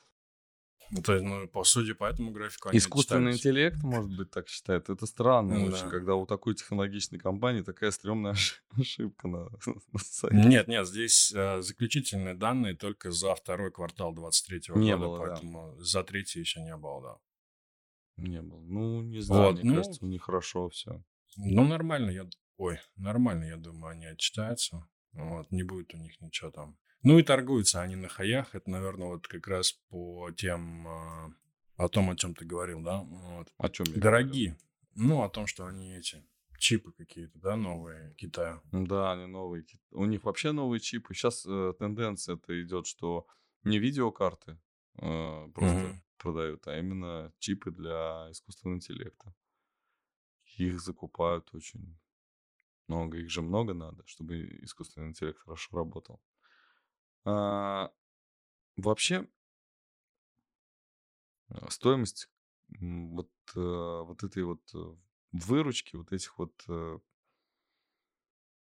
[0.91, 3.39] Ну, то есть, ну, по сути, по этому графику они искусственный отчитались.
[3.71, 4.89] интеллект, может быть, так считает.
[4.89, 5.89] Это странно Ну очень, да.
[5.89, 9.49] когда у такой технологичной компании такая стрёмная ошиб- ошибка на,
[9.91, 10.35] на сайте.
[10.37, 15.25] Нет, нет, здесь э, заключительные данные только за второй квартал 23 Не года, было, да.
[15.33, 18.23] поэтому за третий еще не было, да.
[18.23, 18.61] Не было.
[18.61, 21.03] Ну, не знаю, Вот, мне ну, кажется, у них хорошо все.
[21.35, 22.27] ну, нормально, я...
[22.57, 24.87] Ой, нормально, я думаю, они отчитаются.
[25.11, 26.77] Вот, не будет у них ничего там.
[27.03, 28.55] Ну и торгуются они на хаях.
[28.55, 30.87] Это, наверное, вот как раз по тем...
[30.87, 31.33] э,
[31.77, 33.01] о том, о чем ты говорил, да?
[33.01, 33.53] Вот.
[33.57, 34.01] О чем я?
[34.01, 34.57] Дорогие.
[34.95, 36.25] Ну, о том, что они эти
[36.57, 38.61] чипы какие-то, да, новые Китая.
[38.71, 39.63] Да, они новые.
[39.91, 41.13] У них вообще новые чипы.
[41.13, 43.27] Сейчас тенденция это идет, что
[43.63, 44.59] не видеокарты
[44.99, 46.03] э, просто Мгм.
[46.17, 49.35] продают, а именно чипы для искусственного интеллекта.
[50.57, 51.95] Их закупают очень
[52.87, 53.19] много.
[53.19, 56.19] Их же много надо, чтобы искусственный интеллект хорошо работал.
[57.29, 57.91] А,
[58.77, 59.27] вообще,
[61.49, 62.29] э, стоимость
[62.79, 64.95] вот, э, вот этой вот э,
[65.33, 66.99] выручки, вот этих вот э,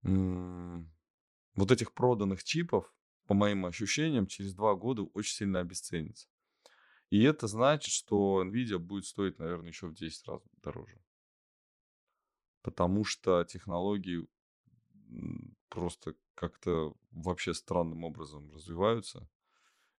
[0.03, 2.93] вот этих проданных чипов,
[3.25, 6.27] по моим ощущениям, через два года очень сильно обесценится.
[7.09, 11.01] И это значит, что Nvidia будет стоить, наверное, еще в 10 раз дороже.
[12.61, 14.27] Потому что технологии
[15.69, 19.29] просто как-то вообще странным образом развиваются.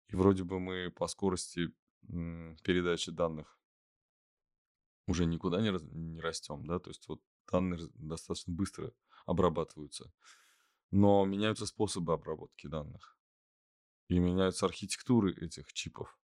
[0.09, 3.59] И вроде бы мы по скорости передачи данных
[5.07, 8.93] уже никуда не, не растем, да, то есть вот данные достаточно быстро
[9.27, 10.13] обрабатываются.
[10.91, 13.17] Но меняются способы обработки данных.
[14.09, 16.19] И меняются архитектуры этих чипов.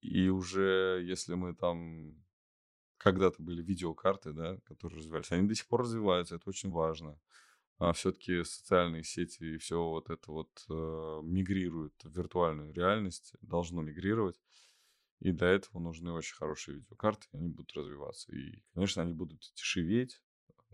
[0.00, 2.14] И уже если мы там
[2.96, 7.20] когда-то были видеокарты, да, которые развивались, они до сих пор развиваются, это очень важно.
[7.78, 13.82] А все-таки социальные сети и все вот это вот э, мигрирует в виртуальную реальность, должно
[13.82, 14.40] мигрировать.
[15.20, 18.32] И для этого нужны очень хорошие видеокарты, они будут развиваться.
[18.32, 20.20] И, конечно, они будут дешеветь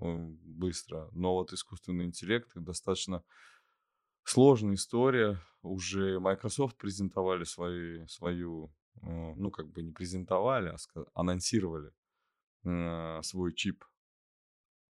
[0.00, 3.22] э, быстро, но вот искусственный интеллект достаточно
[4.24, 5.38] сложная история.
[5.62, 11.92] Уже Microsoft презентовали свои, свою, э, ну, как бы не презентовали, а анонсировали
[12.64, 13.84] э, свой чип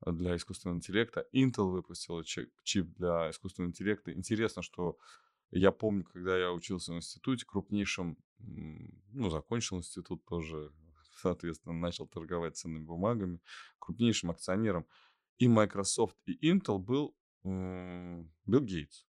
[0.06, 1.26] для искусственного интеллекта.
[1.32, 4.12] Intel выпустила чип для искусственного интеллекта.
[4.12, 4.98] Интересно, что
[5.50, 10.72] я помню, когда я учился в институте, крупнейшим, ну, закончил институт тоже,
[11.22, 13.40] соответственно, начал торговать ценными бумагами,
[13.78, 14.86] крупнейшим акционером
[15.38, 19.06] и Microsoft, и Intel был Билл Гейтс.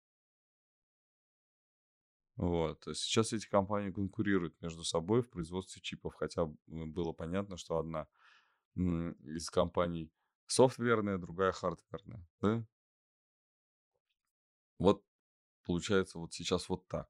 [2.37, 2.83] Вот.
[2.95, 8.09] Сейчас эти компании конкурируют между собой в производстве чипов, хотя было понятно, что одна
[8.75, 10.11] из компаний
[10.53, 12.27] софтверная, другая хардверная.
[12.41, 12.65] Да?
[14.79, 15.05] Вот
[15.65, 17.09] получается вот сейчас вот так.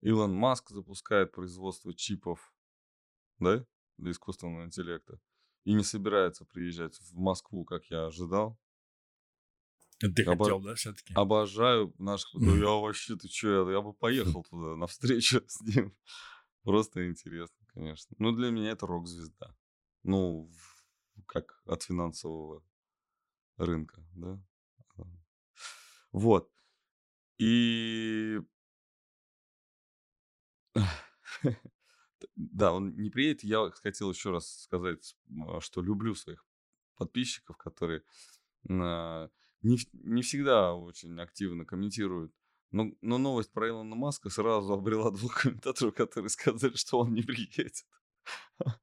[0.00, 2.52] Илон Маск запускает производство чипов,
[3.38, 3.64] да,
[3.98, 5.20] для искусственного интеллекта.
[5.64, 8.58] И не собирается приезжать в Москву, как я ожидал.
[9.98, 10.44] Ты Обо...
[10.44, 11.12] хотел, да, все-таки?
[11.14, 12.32] Обожаю наших...
[12.32, 15.94] Ну, я вообще, ты что, я, я бы поехал туда на встречу с ним.
[16.62, 18.16] Просто интересно, конечно.
[18.18, 19.54] Ну, для меня это рок-звезда.
[20.02, 20.50] Ну,
[21.26, 22.64] как от финансового
[23.64, 24.40] рынка, да.
[26.12, 26.50] Вот.
[27.38, 28.40] И
[32.36, 33.44] да, он не приедет.
[33.44, 36.44] Я хотел еще раз сказать, а, что люблю своих
[36.96, 38.02] подписчиков, которые
[38.68, 39.30] а,
[39.62, 42.32] не, не всегда очень активно комментируют.
[42.72, 47.22] Но, но новость про Илона Маска сразу обрела двух комментаторов, которые сказали, что он не
[47.22, 47.86] приедет.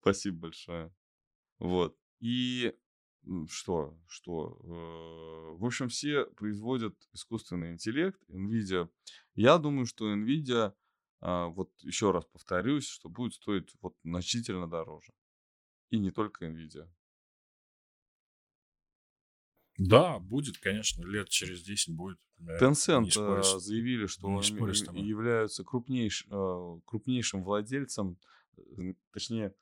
[0.00, 0.94] Спасибо большое.
[1.58, 1.98] Вот.
[2.20, 2.74] И
[3.48, 3.96] что?
[4.08, 4.58] Что?
[4.62, 8.88] Э, в общем, все производят искусственный интеллект, NVIDIA.
[9.34, 10.72] Я думаю, что NVIDIA,
[11.20, 15.12] а, вот еще раз повторюсь, что будет стоить вот значительно дороже.
[15.90, 16.88] И не только NVIDIA.
[19.78, 22.18] Да, будет, конечно, лет через 10 будет.
[22.60, 28.18] Tencent э, заявили, что они являются крупнейш, э, крупнейшим владельцем,
[29.12, 29.54] точнее,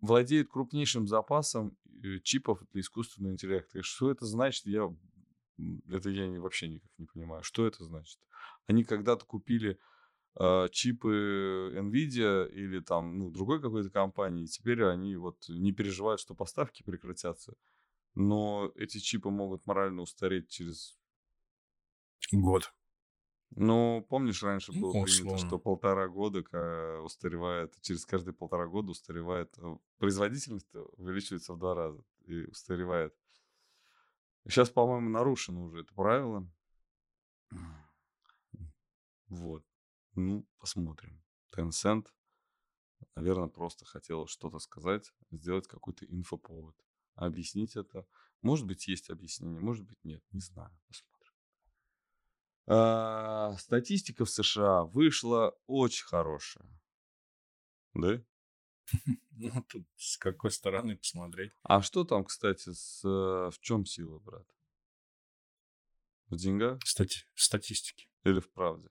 [0.00, 3.78] владеют крупнейшим запасом э, чипов для искусственного интеллекта.
[3.78, 4.88] И что это значит, я
[5.88, 7.42] это я вообще никак не понимаю.
[7.42, 8.18] Что это значит?
[8.66, 9.78] Они когда-то купили
[10.38, 16.20] э, чипы Nvidia или там ну, другой какой-то компании, и теперь они вот не переживают,
[16.20, 17.54] что поставки прекратятся.
[18.14, 20.98] Но эти чипы могут морально устареть через
[22.32, 22.72] год.
[23.50, 26.40] Ну, помнишь, раньше было ну, принято, что полтора года
[27.02, 33.14] устаревает, через каждые полтора года устаревает, э, производительность увеличивается в два раза и устаревает.
[34.44, 36.48] Сейчас, по-моему, нарушено уже это правило.
[39.28, 39.64] Вот.
[40.14, 41.22] Ну, посмотрим.
[41.50, 42.06] Tencent,
[43.14, 46.76] наверное, просто хотел что-то сказать, сделать какой-то инфоповод.
[47.14, 48.06] Объяснить это.
[48.42, 50.22] Может быть, есть объяснение, может быть, нет.
[50.32, 50.70] Не знаю.
[50.86, 51.17] Посмотрим.
[52.70, 56.66] А, статистика в США вышла очень хорошая.
[57.94, 58.22] Да?
[59.40, 61.52] Ну, тут с какой стороны посмотреть.
[61.62, 64.44] А что там, кстати, с, э, в чем сила, брат?
[66.28, 66.80] В деньгах?
[66.84, 68.08] Стати статистики.
[68.24, 68.88] Или в правде?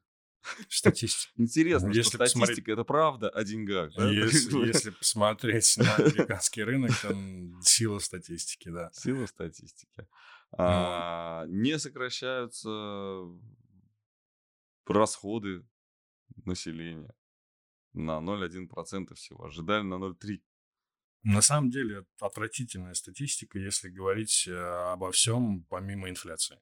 [0.70, 1.34] Статистика.
[1.38, 2.70] Интересно, если что статистика посмотреть...
[2.70, 3.94] это правда о деньгах.
[3.96, 4.10] Да?
[4.10, 7.14] Если, если посмотреть на американский рынок, то
[7.62, 8.90] сила статистики, да.
[8.94, 10.08] Сила статистики.
[10.54, 12.70] А, не сокращаются
[14.90, 15.66] расходы
[16.46, 17.14] населения
[17.94, 19.46] на 0,1% всего.
[19.46, 20.42] Ожидали на 0,3%.
[21.24, 26.60] На самом деле, отвратительная статистика, если говорить э, обо всем помимо инфляции.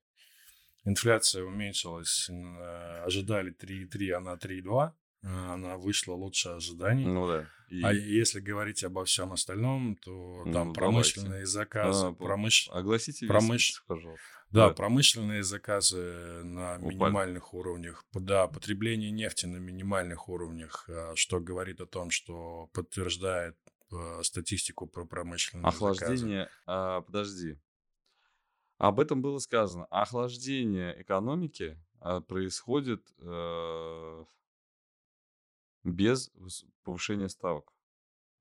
[0.85, 4.91] Инфляция уменьшилась, э, ожидали 3,3, она 3,2 э,
[5.25, 7.05] она вышла лучше ожиданий.
[7.05, 7.47] Ну да.
[7.69, 7.81] И...
[7.81, 11.47] А если говорить обо всем остальном, то там ну, промышленные давайте.
[11.47, 12.69] заказы, а, промыш...
[12.71, 13.83] Огласите промыш...
[13.88, 14.23] пожалуйста.
[14.51, 16.93] Да, да, промышленные заказы на Упали.
[16.93, 18.05] минимальных уровнях.
[18.13, 23.57] Да, потребление нефти на минимальных уровнях, а, что говорит о том, что подтверждает
[23.91, 26.61] а, статистику про промышленные Охлаждение, заказы.
[26.67, 27.57] А, подожди.
[28.77, 29.85] Об этом было сказано.
[29.85, 34.25] Охлаждение экономики а, происходит э,
[35.85, 36.31] без
[36.83, 37.71] повышения ставок,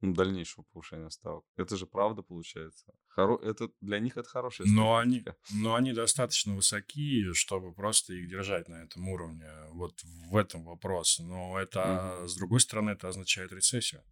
[0.00, 1.44] ну, дальнейшего повышения ставок.
[1.57, 2.92] Это же правда получается.
[3.16, 8.28] Хоро- это для них это хорошая Но они, но они достаточно высоки, чтобы просто их
[8.28, 9.48] держать на этом уровне.
[9.70, 11.18] Вот в этом вопрос.
[11.20, 12.28] Но это, Мгм.
[12.28, 14.02] с другой стороны, это означает рецессию.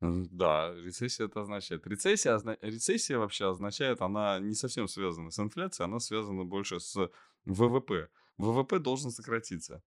[0.00, 1.86] Да, рецессия это означает.
[1.86, 7.10] Рецессия, озна- рецессия вообще означает, она не совсем связана с инфляцией, она связана больше с
[7.46, 8.08] ВВП.
[8.36, 9.82] ВВП должен сократиться.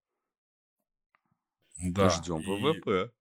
[1.78, 2.10] Да.
[2.10, 3.12] Ждем и- ВВП.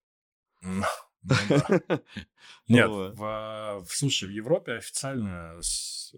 [2.69, 2.75] Ну.
[2.77, 5.59] Нет, в- слушай, в Европе официально,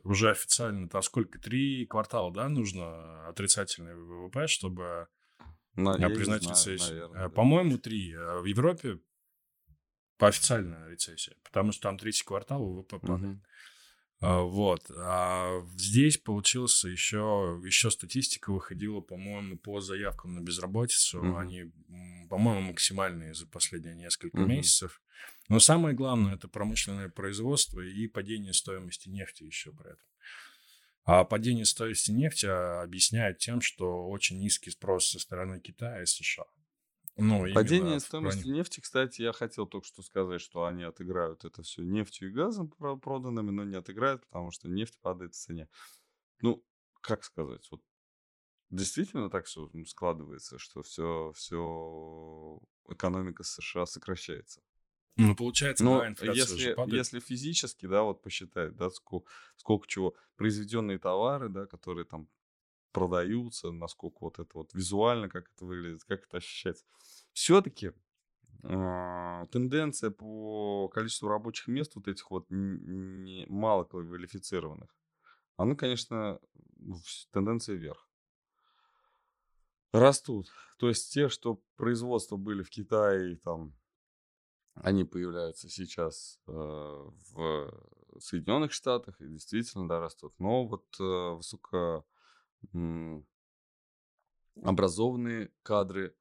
[0.05, 5.09] уже официально, там сколько, три квартала, да, нужно отрицательный ВВП, чтобы
[5.77, 7.11] я не признать рецессию.
[7.14, 7.29] Э.
[7.31, 8.12] По-моему, три.
[8.14, 8.98] А В Европе
[10.18, 13.38] по официальная рецессия, потому что там третий квартал ВВП падает.
[14.20, 14.90] А, Вот.
[14.96, 21.22] А здесь получился еще, еще статистика выходила, по-моему, по заявкам на безработицу.
[21.22, 21.37] Мгм.
[21.37, 21.72] Они,
[22.29, 24.51] по-моему, максимальные за последние несколько Мгм.
[24.51, 25.03] месяцев.
[25.49, 30.07] Но самое главное это промышленное производство и падение стоимости нефти еще при этом.
[31.05, 36.07] А падение стоимости нефти а, объясняют тем, что очень низкий спрос со стороны Китая и
[36.07, 36.45] США.
[37.17, 41.62] Ну, Падение стоимости плане- нефти, кстати, я хотел только что сказать, что они отыграют это
[41.62, 45.69] все нефтью и газом про- проданными, но не отыграют, потому что нефть падает в цене.
[46.43, 46.62] Ну,
[47.01, 47.83] как сказать, вот
[48.70, 54.62] действительно так все складывается, что все, все экономика США сокращается.
[55.16, 60.98] Ну, получается, Но да, если, если физически, да, вот посчитать, да, сколько, сколько чего, произведенные
[60.98, 62.28] товары, да, которые там
[62.92, 66.85] продаются, насколько вот это вот визуально, как это выглядит, как это ощущается.
[67.33, 67.92] Все-таки
[68.62, 74.94] тенденция по количеству рабочих мест вот этих вот не, мало квалифицированных,
[75.57, 76.40] она, конечно,
[77.33, 78.08] тенденция вверх.
[79.92, 80.51] Растут.
[80.79, 83.74] То есть те, что производства были в Китае, там,
[84.74, 87.72] они появляются сейчас э, в
[88.20, 90.35] Соединенных Штатах и действительно, да, растут.
[90.38, 92.05] Но вот э, высоко
[95.62, 96.14] кадры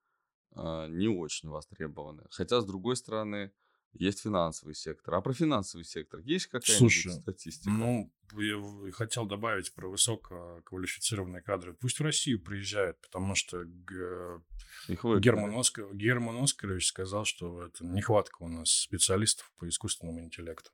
[0.52, 2.24] а, не очень востребованы.
[2.32, 3.52] Хотя, с другой стороны,
[3.94, 5.16] есть финансовый сектор.
[5.16, 7.70] А про финансовый сектор есть какая-нибудь статистика?
[7.70, 11.74] Ну, я хотел добавить про высококвалифицированные кадры.
[11.74, 14.42] Пусть в Россию приезжают, потому что г-
[14.88, 15.24] Их выгнали.
[15.24, 20.72] Герман, Оскар, Герман Оскарович сказал, что это нехватка у нас специалистов по искусственному интеллекту.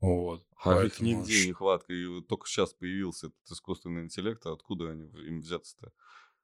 [0.00, 0.46] Вот.
[0.62, 1.92] А их поэтому нигде ш- нехватка.
[1.92, 4.44] И вот только сейчас появился этот искусственный интеллект.
[4.46, 5.92] А откуда они им взяться-то?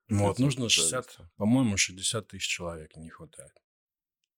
[0.08, 1.30] Вот, эти нужно 60, специалисты?
[1.36, 3.52] по-моему, 60 тысяч человек не хватает.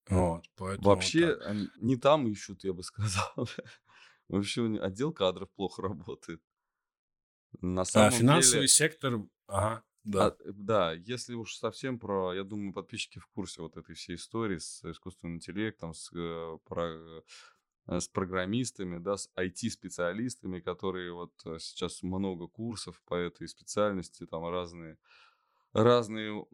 [0.08, 3.32] Вот, поэтому Вообще, они не там ищут, я бы сказал.
[4.28, 6.42] Вообще, отдел кадров плохо работает.
[7.60, 8.68] На А самом финансовый деле...
[8.68, 10.26] сектор, ага, да.
[10.26, 14.16] А, э, да, если уж совсем про, я думаю, подписчики в курсе вот этой всей
[14.16, 17.22] истории с искусственным интеллектом, с, э, про-
[17.86, 24.26] э, с программистами, да, с IT-специалистами, которые вот э, сейчас много курсов по этой специальности,
[24.26, 24.98] там разные,
[25.72, 26.44] разные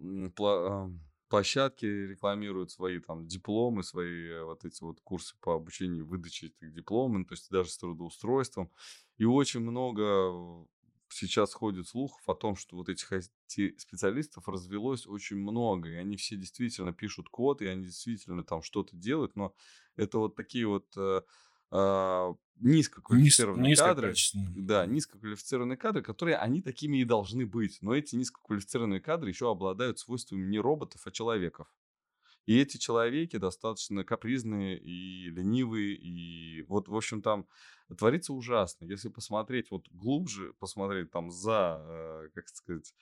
[0.41, 0.91] а,
[1.31, 6.75] площадки рекламируют свои там дипломы, свои э, вот эти вот курсы по обучению выдаче этих
[6.75, 8.71] дипломов, то есть даже с трудоустройством.
[9.17, 10.67] И очень много
[11.09, 16.37] сейчас ходит слухов о том, что вот этих IT-специалистов развелось очень много, и они все
[16.37, 19.55] действительно пишут код, и они действительно там что-то делают, но
[19.97, 20.87] это вот такие вот
[21.71, 24.65] а, Низ, низкоквалифицированные кадры, низкокачественные.
[24.67, 29.99] да, низкоквалифицированные кадры, которые они такими и должны быть, но эти низкоквалифицированные кадры еще обладают
[29.99, 31.73] свойствами не роботов, а человеков.
[32.47, 37.47] И эти человеки достаточно капризные и ленивые, и вот, в общем, там
[37.97, 38.85] творится ужасно.
[38.85, 42.95] Если посмотреть вот глубже, посмотреть там за, э, как сказать,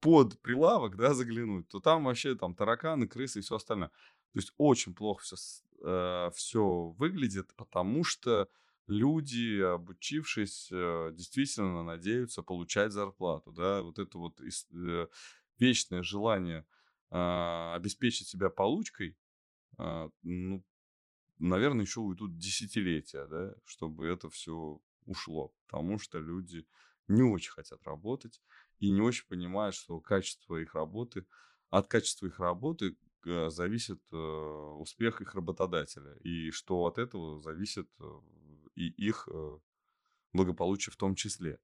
[0.00, 3.88] под прилавок, да, заглянуть, то там вообще там тараканы, крысы и все остальное.
[3.88, 5.36] То есть очень плохо все,
[6.34, 8.48] все выглядит, потому что
[8.86, 15.06] люди, обучившись, э, действительно надеются получать зарплату, да, вот это вот э,
[15.58, 16.66] вечное желание
[17.10, 19.16] а, обеспечить себя получкой,
[19.78, 20.64] а, ну,
[21.38, 26.66] наверное, еще уйдут десятилетия, да, чтобы это все ушло, потому что люди
[27.06, 28.42] не очень хотят работать
[28.80, 31.26] и не очень понимают, что качество их работы,
[31.70, 32.94] от качества их работы э,
[33.24, 38.20] зависит э, успех их работодателя, и что от этого зависит э,
[38.74, 39.58] и их э,
[40.32, 41.58] благополучие в том числе.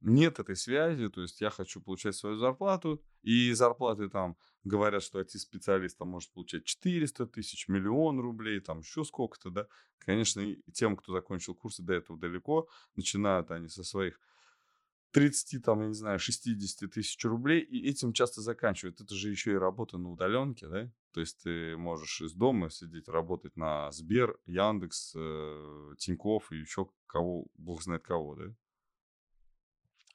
[0.00, 5.20] нет этой связи, то есть я хочу получать свою зарплату, и зарплаты там говорят, что
[5.20, 9.66] IT-специалист там может получать 400 тысяч, миллион рублей, там еще сколько-то, да.
[9.98, 10.42] Конечно,
[10.72, 14.20] тем, кто закончил курсы до этого далеко, начинают они со своих
[15.14, 19.00] 30, там, я не знаю, 60 тысяч рублей, и этим часто заканчивают.
[19.00, 20.90] Это же еще и работа на удаленке, да?
[21.12, 26.88] То есть ты можешь из дома сидеть, работать на Сбер, Яндекс, э, Тинькофф и еще
[27.06, 28.54] кого, бог знает кого, да?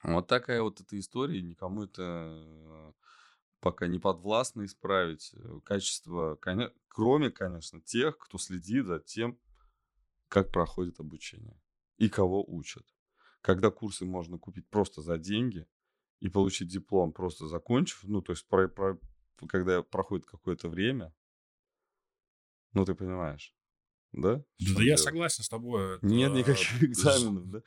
[0.04, 2.92] Вот такая вот эта история, никому это э,
[3.62, 5.32] пока не подвластно исправить.
[5.34, 6.38] Э, качество,
[6.90, 9.40] кроме, конечно, тех, кто следит за тем,
[10.28, 11.58] как проходит обучение
[11.98, 12.86] и кого учат
[13.42, 15.68] когда курсы можно купить просто за деньги
[16.20, 19.00] и получить диплом, просто закончив, ну, то есть, про, про,
[19.48, 21.14] когда проходит какое-то время,
[22.74, 23.56] ну, ты понимаешь,
[24.12, 24.38] да?
[24.60, 25.96] Да, да я согласен с тобой.
[25.96, 27.62] Это, Нет никаких экзаменов, да?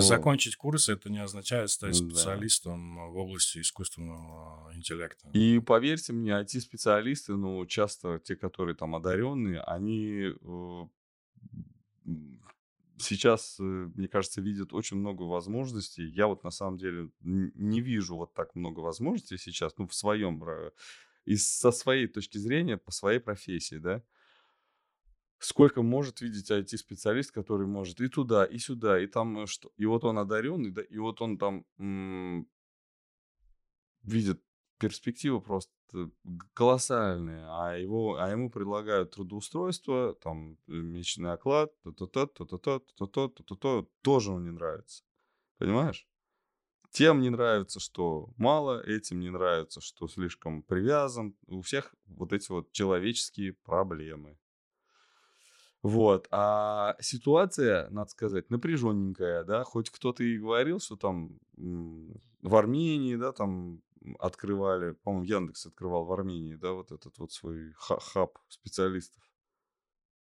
[0.00, 3.02] Закончить курсы это не означает стать специалистом да.
[3.04, 5.30] в области искусственного интеллекта.
[5.30, 10.86] И поверьте мне, IT-специалисты, ну, часто те, которые там одаренные, они э,
[12.98, 16.04] сейчас, э, мне кажется, видят очень много возможностей.
[16.08, 20.42] Я вот на самом деле не вижу вот так много возможностей сейчас, ну, в своем,
[21.24, 24.02] и со своей точки зрения, по своей профессии, да.
[25.38, 29.84] Сколько может видеть IT-специалист, который может и туда, и сюда, и там, э, что, и
[29.84, 32.48] вот он одаренный, да, и вот он там м-
[34.02, 34.42] видит
[34.78, 35.72] перспективы просто
[36.54, 43.88] колоссальные, а, его, а ему предлагают трудоустройство, там, э, месячный оклад, то-то-то, то-то-то, то-то-то, то-то-то,
[44.02, 45.04] тоже он не нравится.
[45.58, 46.06] Понимаешь?
[46.90, 51.36] Тем не нравится, что мало, этим не нравится, что слишком привязан.
[51.46, 54.38] У всех вот эти вот человеческие проблемы.
[55.82, 56.26] Вот.
[56.30, 63.32] А ситуация, надо сказать, напряженненькая, да, хоть кто-то и говорил, что там в Армении, да,
[63.32, 63.82] там
[64.18, 69.22] открывали, по-моему, Яндекс открывал в Армении, да, вот этот вот свой хаб специалистов.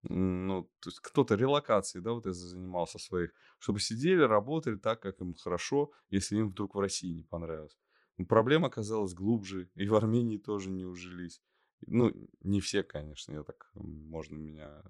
[0.04, 5.22] Ну, то есть кто-то релокацией, да, вот это занимался своих, чтобы сидели, работали так, как
[5.22, 7.78] им хорошо, если им вдруг в России не понравилось.
[8.18, 11.42] Но проблема оказалась глубже, и в Армении тоже не ужились.
[11.86, 12.12] Ну,
[12.42, 14.84] не все, конечно, я так, можно меня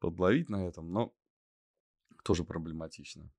[0.00, 1.14] подловить на этом, но
[2.24, 3.30] тоже проблематично.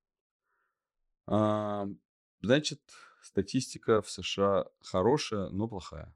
[2.41, 2.81] Значит,
[3.21, 6.15] статистика в США хорошая, но плохая.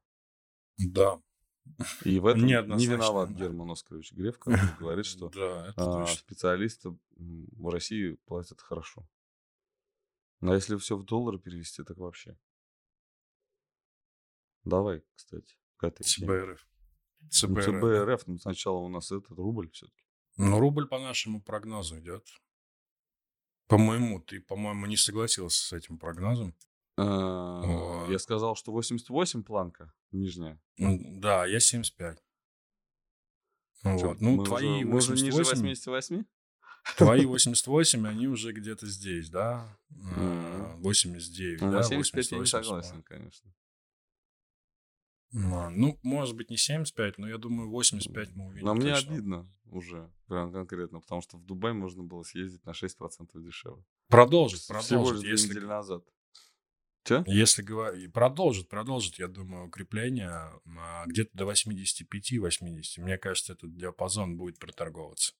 [0.77, 1.21] Да.
[2.03, 3.45] И в этом не виноват да.
[3.45, 9.07] Герман Оскарович Греф, который говорит, что да, а, специалисты в России платят хорошо.
[10.41, 12.37] А если все в доллары перевести, так вообще.
[14.63, 16.67] Давай, кстати, к этой ЦБРФ.
[17.29, 17.65] ЦБРФ.
[17.65, 20.03] ЦБРФ, ну, сначала у нас этот рубль все-таки.
[20.37, 22.27] Ну, рубль по нашему прогнозу идет.
[23.71, 26.53] По-моему, ты, по-моему, не согласился с этим прогнозом.
[26.97, 30.61] А, я сказал, что 88 планка нижняя.
[30.77, 32.21] Да, я 75.
[33.83, 34.19] Вот.
[34.19, 35.25] Ну, твои уже, 88...
[35.25, 36.23] ниже 88?
[36.97, 39.65] Твои 88, они уже где-то здесь, да?
[39.89, 41.83] 89, ну, да?
[41.83, 43.53] 75 я не согласен, конечно.
[45.31, 48.65] Ну, может быть, не 75, но я думаю, 85 мы увидим.
[48.65, 53.41] Но мне обидно уже, прям конкретно, потому что в Дубай можно было съездить на 6%
[53.41, 53.83] дешевле.
[54.07, 54.87] Продолжить, продолжить.
[54.87, 55.59] Всего лишь если...
[55.59, 56.03] назад.
[57.03, 57.23] Че?
[57.25, 62.81] Если говорить, продолжит, продолжит, я думаю, укрепление а, где-то до 85-80.
[62.97, 65.33] Мне кажется, этот диапазон будет проторговываться.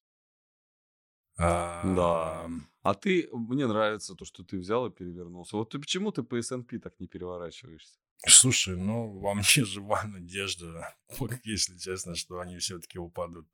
[1.38, 2.50] А, да.
[2.82, 5.56] А ты, мне нравится то, что ты взял и перевернулся.
[5.56, 8.00] Вот ты почему ты по S&P так не переворачиваешься?
[8.28, 10.96] Слушай, ну, во мне жива надежда,
[11.44, 13.48] если честно, что они все-таки упадут.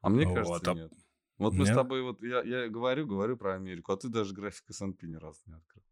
[0.00, 0.92] А мне кажется, вот, а нет.
[1.38, 1.60] Вот нет?
[1.60, 5.06] мы с тобой, вот я, я говорю, говорю про Америку, а ты даже график S&P
[5.06, 5.82] ни разу не открыл.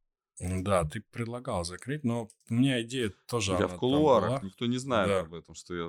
[0.63, 3.53] Да, ты предлагал закрыть, но у меня идея тоже...
[3.53, 5.21] Я в кулуарах, никто не знает да.
[5.21, 5.89] об этом, что я,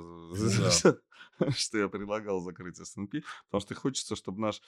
[0.83, 1.51] да.
[1.51, 4.61] что я предлагал закрыть S&P, потому что хочется, чтобы наш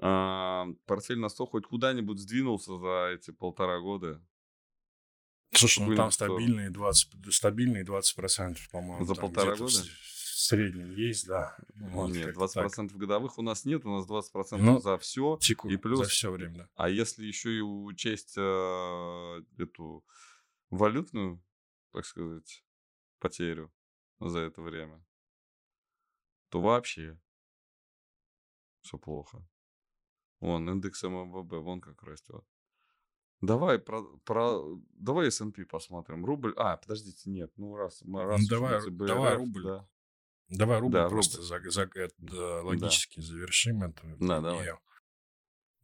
[0.00, 4.20] а, портфель на стол хоть куда-нибудь сдвинулся за эти полтора года.
[5.54, 9.04] Слушай, ну там стабильные 20, стабильные 20%, по-моему.
[9.04, 9.80] За полтора года?
[10.44, 11.56] среднем есть, да.
[11.74, 12.92] Вот, нет, 20% так.
[12.92, 15.38] годовых у нас нет, у нас 20% ну, за все.
[15.40, 16.68] Теку, и плюс, за все время, да.
[16.74, 20.04] А если еще и учесть э, эту
[20.70, 21.42] валютную,
[21.92, 22.64] так сказать,
[23.18, 23.72] потерю
[24.20, 25.04] за это время,
[26.50, 27.18] то вообще
[28.82, 29.46] все плохо.
[30.40, 32.44] Вон, индекс МВБ, вон как растет.
[33.46, 34.62] Давай про, про
[34.94, 36.24] давай S&P посмотрим.
[36.24, 36.54] Рубль.
[36.56, 37.52] А, подождите, нет.
[37.56, 39.62] Ну раз, раз ну, давай, БРФ, давай рубль.
[39.64, 39.88] Да.
[40.48, 41.48] Давай рубль да, просто рубль.
[41.48, 43.26] За, за, это, логически да.
[43.26, 44.02] завершим это.
[44.20, 44.70] Да, давай.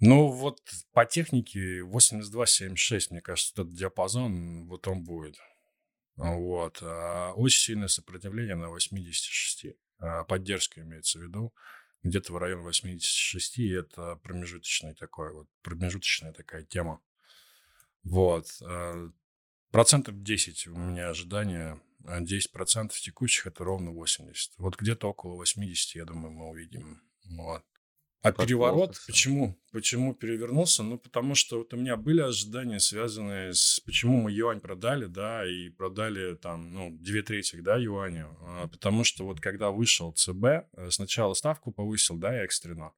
[0.00, 5.36] Ну, вот по технике 82-76, мне кажется, этот диапазон, вот он будет.
[6.16, 6.78] Вот.
[6.82, 9.66] А очень сильное сопротивление на 86.
[9.98, 11.52] А поддержка имеется в виду.
[12.02, 17.02] Где-то в районе 86, и это промежуточный такой, вот, промежуточная такая тема.
[18.02, 18.46] Вот.
[18.62, 19.10] А
[19.70, 24.52] процентов 10 у меня ожидания, 10% текущих это ровно 80.
[24.58, 27.02] Вот где-то около 80, я думаю, мы увидим.
[27.24, 27.62] Вот.
[28.22, 29.58] А так переворот, почему?
[29.72, 30.82] Почему перевернулся?
[30.82, 33.80] Ну, потому что вот у меня были ожидания, связанные с...
[33.80, 38.26] Почему мы юань продали, да, и продали там, ну, две трети, да, юаня.
[38.42, 42.92] А, потому что вот когда вышел ЦБ, э, сначала ставку повысил, да, экстренно.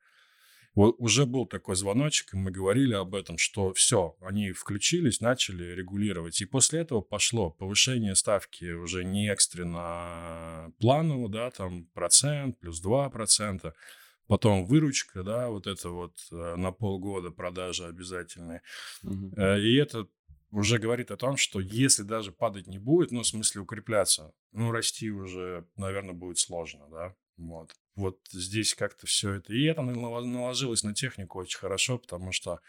[0.75, 5.65] Вот уже был такой звоночек, и мы говорили об этом, что все, они включились, начали
[5.75, 6.41] регулировать.
[6.41, 13.11] И после этого пошло повышение ставки уже не экстренно планово, да, там процент, плюс два
[13.11, 13.75] процента
[14.29, 18.63] потом выручка, да, вот это вот э, на полгода продажи обязательные.
[19.03, 19.35] Угу.
[19.39, 20.09] И это
[20.51, 24.71] уже говорит о том, что если даже падать не будет, ну, в смысле укрепляться, ну,
[24.71, 27.75] расти уже, наверное, будет сложно, да, вот.
[27.95, 29.53] Вот здесь как-то все это...
[29.53, 32.61] И это наложилось на технику очень хорошо, потому что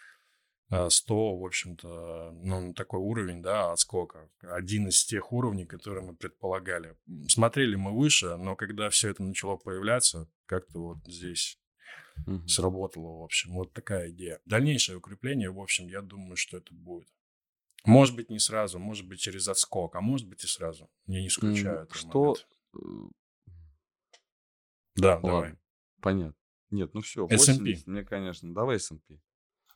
[0.69, 4.29] 100, э, в общем-то, ну, такой уровень, да, отскока.
[4.41, 6.97] Один из тех уровней, которые мы предполагали.
[7.27, 11.59] Смотрели мы выше, но когда все это начало появляться, как-то вот здесь
[12.25, 12.47] угу.
[12.47, 13.53] сработало, в общем.
[13.53, 14.39] Вот такая идея.
[14.45, 17.07] Дальнейшее укрепление, в общем, я думаю, что это будет.
[17.85, 20.89] Может быть, не сразу, может быть, через отскок, а может быть и сразу.
[21.05, 22.35] Я не исключаю Что...
[22.73, 22.79] Э,
[24.95, 25.29] да, Ладно.
[25.29, 25.55] давай.
[26.01, 26.35] Понятно.
[26.69, 29.19] Нет, ну все, 80, мне, конечно, давай S&P.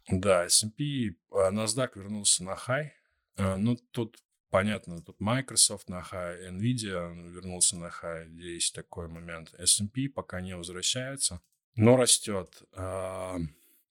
[0.10, 2.94] Да, S&P, а, NASDAQ вернулся на хай.
[3.36, 4.18] А, ну, тут
[4.50, 9.54] понятно, тут Microsoft на хай, Nvidia вернулся на хай, есть такой момент.
[9.60, 11.42] S&P пока не возвращается,
[11.76, 12.64] но растет.
[12.74, 13.38] А,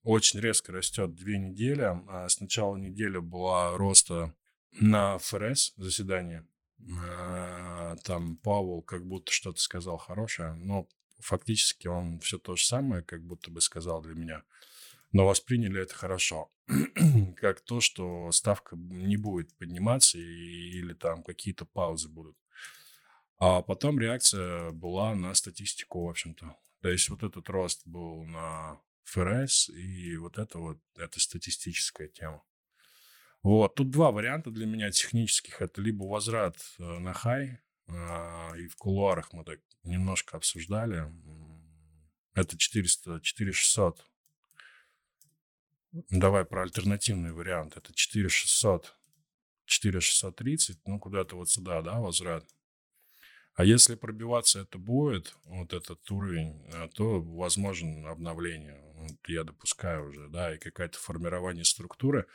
[0.02, 1.88] очень резко растет две недели.
[2.28, 4.34] С начала недели была роста
[4.72, 6.46] на ФРС заседание.
[8.04, 13.22] Там Пауэлл как будто что-то сказал хорошее, но фактически он все то же самое, как
[13.24, 14.42] будто бы сказал для меня
[15.12, 16.50] но восприняли это хорошо.
[17.36, 22.36] как то, что ставка не будет подниматься или там какие-то паузы будут.
[23.38, 26.56] А потом реакция была на статистику, в общем-то.
[26.82, 32.42] То есть вот этот рост был на ФРС, и вот это вот, это статистическая тема.
[33.42, 35.62] Вот, тут два варианта для меня технических.
[35.62, 41.12] Это либо возврат э, на хай, и в кулуарах мы так немножко обсуждали.
[42.34, 44.04] Это 400, 4600
[46.10, 47.76] Давай про альтернативный вариант.
[47.76, 48.94] Это 4600,
[49.64, 52.44] 4630, ну, куда-то вот сюда, да, возврат.
[53.54, 58.78] А если пробиваться это будет, вот этот уровень, э, то возможно обновление.
[58.96, 62.26] Вот я допускаю уже, да, и какое-то формирование структуры.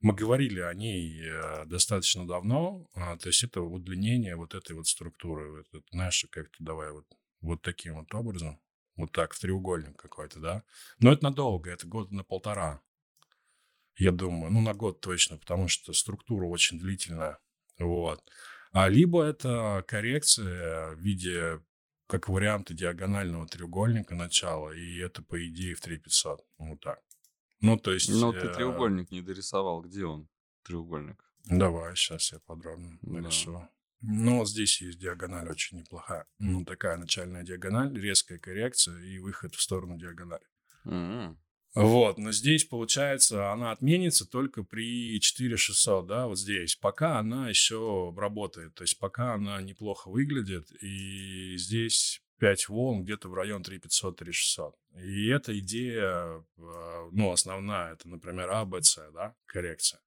[0.00, 4.86] Мы говорили о ней э, достаточно давно, а, то есть это удлинение вот этой вот
[4.86, 5.60] структуры.
[5.60, 7.06] Это, знаешь, как-то давай вот,
[7.40, 8.60] вот таким вот образом,
[8.96, 10.62] вот так, в треугольник какой-то, да.
[10.98, 12.80] Но это надолго, это год на полтора
[14.00, 17.38] я думаю, ну, на год точно, потому что структура очень длительная,
[17.78, 18.22] вот.
[18.72, 21.60] А либо это коррекция в виде
[22.06, 27.00] как варианты диагонального треугольника начала, и это, по идее, в 3500, вот так.
[27.60, 28.08] Ну, то есть...
[28.08, 28.54] Ну, ты э...
[28.54, 30.28] треугольник не дорисовал, где он,
[30.64, 31.24] треугольник?
[31.44, 33.20] Давай, сейчас я подробно да.
[33.20, 33.68] нарисую.
[34.02, 36.26] Ну, вот здесь есть диагональ очень неплохая.
[36.38, 40.44] Ну, такая начальная диагональ, резкая коррекция и выход в сторону диагонали.
[40.86, 41.36] Mm-hmm.
[41.74, 48.12] Вот, но здесь, получается, она отменится только при 4600, да, вот здесь, пока она еще
[48.16, 54.72] работает, то есть пока она неплохо выглядит, и здесь 5 волн где-то в район 3500-3600.
[54.96, 60.00] И эта идея, а, ну, основная, это, например, АБЦ, да, коррекция.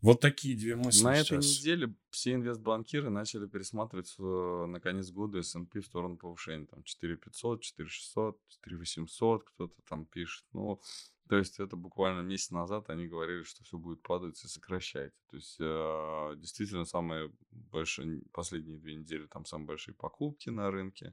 [0.00, 1.26] Вот такие две мысли На сейчас.
[1.26, 6.66] этой неделе все инвестбанкиры начали пересматривать э, на конец года S&P в сторону повышения.
[6.66, 10.44] Там 4500, 4600, 4800 кто-то там пишет.
[10.52, 10.80] Ну,
[11.28, 15.12] то есть это буквально месяц назад они говорили, что все будет падать и сокращать.
[15.30, 21.12] То есть э, действительно самые большие, последние две недели там самые большие покупки на рынке.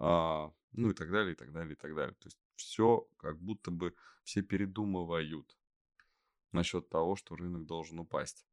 [0.00, 2.14] Ну и так далее, и так далее, и так далее.
[2.14, 3.94] То есть все как будто бы
[4.24, 5.56] все передумывают
[6.52, 8.46] насчет того, что рынок должен упасть.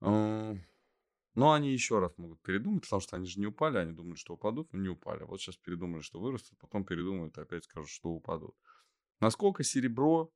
[0.00, 4.34] Но они еще раз могут передумать, потому что они же не упали, они думали, что
[4.34, 5.22] упадут, но не упали.
[5.24, 8.56] Вот сейчас передумали, что вырастут, потом передумают опять скажут, что упадут.
[9.20, 10.32] Насколько серебро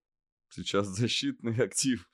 [0.50, 2.08] сейчас защитный актив?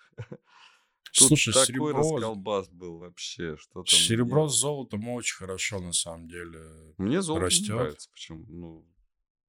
[1.12, 1.92] Тут Слушай, такой серебро...
[1.92, 3.56] расколбас был вообще.
[3.56, 7.68] Что там серебро с золотом очень хорошо на самом деле Мне золото растет.
[7.68, 8.10] не нравится.
[8.12, 8.44] Почему?
[8.48, 8.86] Ну,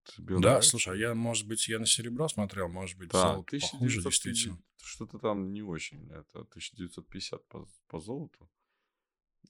[0.04, 0.70] Тебе Да, нравится?
[0.72, 4.54] слушай, а я, может быть, я на серебро смотрел, может быть, Да, золото похуже, действительно.
[4.56, 6.08] 1950, что-то там не очень.
[6.10, 8.49] Это 1950 по, по золоту.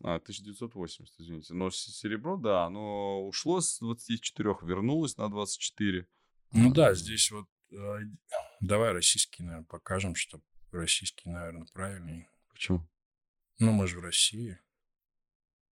[0.04, 1.54] А, 1980, извините.
[1.54, 6.06] Но серебро, да, оно ушло с 24, вернулось на 24.
[6.52, 8.00] Ну да, А, здесь вот э,
[8.60, 10.42] давай российский, наверное, покажем, что
[10.72, 12.30] российский, наверное, правильнее.
[12.50, 12.88] Почему?
[13.60, 14.60] Ну, мы же в России.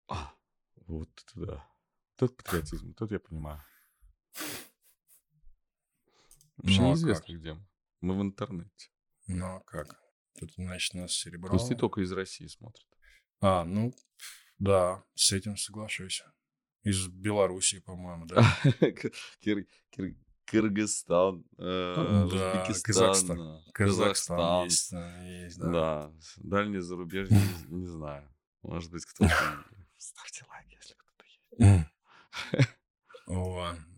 [0.08, 0.34] А,
[0.76, 1.70] вот это да.
[2.18, 3.64] Тут патриотизм, тут я понимаю.
[6.58, 7.66] Вообще Ну, а неизвестно, где мы.
[8.02, 8.89] Мы в интернете.
[9.28, 10.02] Ну, а как?
[10.39, 11.52] Тут, значит, нас серебро.
[11.52, 12.86] Пусть не только из России смотрят.
[13.41, 13.93] А, ну,
[14.58, 16.24] да, с этим соглашусь.
[16.84, 18.41] Из Белоруссии, по-моему, да?
[19.41, 20.16] Кир- Кир-
[20.50, 23.39] Кыргызстан, э, Да, Казахстан.
[23.39, 24.64] э, Казахстан Казахстан.
[24.66, 24.91] есть,
[25.43, 25.72] есть, да.
[25.72, 27.38] Да, дальние зарубежье,
[27.68, 28.28] не, знаю.
[28.64, 29.34] Может быть, кто-то...
[29.97, 31.26] Ставьте лайк, если кто-то
[32.56, 32.70] есть.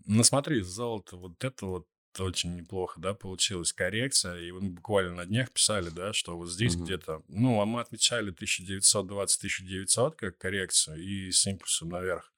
[0.08, 1.88] Ну, смотри, золото, вот это вот
[2.20, 4.39] очень неплохо, да, получилась коррекция.
[4.41, 7.24] И мы буквально на днях писали, да, что вот здесь где-то...
[7.30, 12.34] Ну, а мы отмечали 1920-1900 как коррекцию и с импульсом наверх.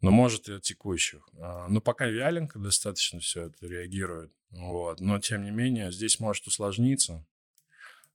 [0.00, 1.28] Но может и текущих.
[1.38, 4.32] А, Но пока вяленько достаточно все это реагирует.
[4.50, 5.00] Вот.
[5.00, 7.26] Но, тем не менее, здесь может усложниться.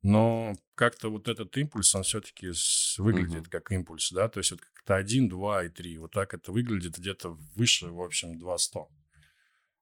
[0.01, 2.51] Но как-то вот этот импульс, он все-таки
[2.97, 3.49] выглядит Мгм.
[3.49, 5.97] как импульс, да, то есть вот как-то 1, 2 и 3.
[5.97, 8.79] Вот так это выглядит где-то выше, в общем, 200.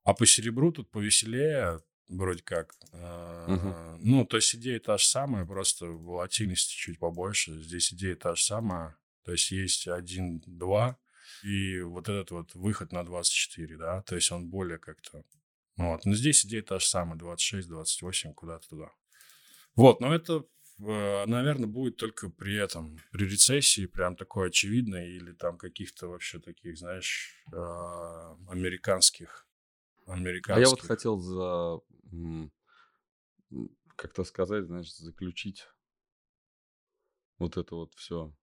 [0.04, 2.74] А по серебру тут повеселее, вроде как.
[2.94, 4.00] Мгм.
[4.02, 7.62] Ну, то есть идея та же самая, просто волатильности чуть побольше.
[7.62, 8.96] Здесь идея та же самая.
[9.26, 10.98] То есть есть 1, 2,
[11.44, 15.24] и вот этот вот выход на 24, да, то есть он более как-то...
[15.78, 18.92] Вот, но здесь идея та же самая, 26, 28, куда-то туда.
[19.76, 20.46] Вот, но это,
[20.78, 26.78] наверное, будет только при этом, при рецессии, прям такое очевидное, или там каких-то вообще таких,
[26.78, 27.56] знаешь, э,
[28.50, 29.48] американских,
[30.06, 30.64] А американских.
[30.64, 31.80] я вот хотел за...
[33.96, 35.68] Как-то сказать, знаешь, заключить
[37.40, 38.34] вот это вот все.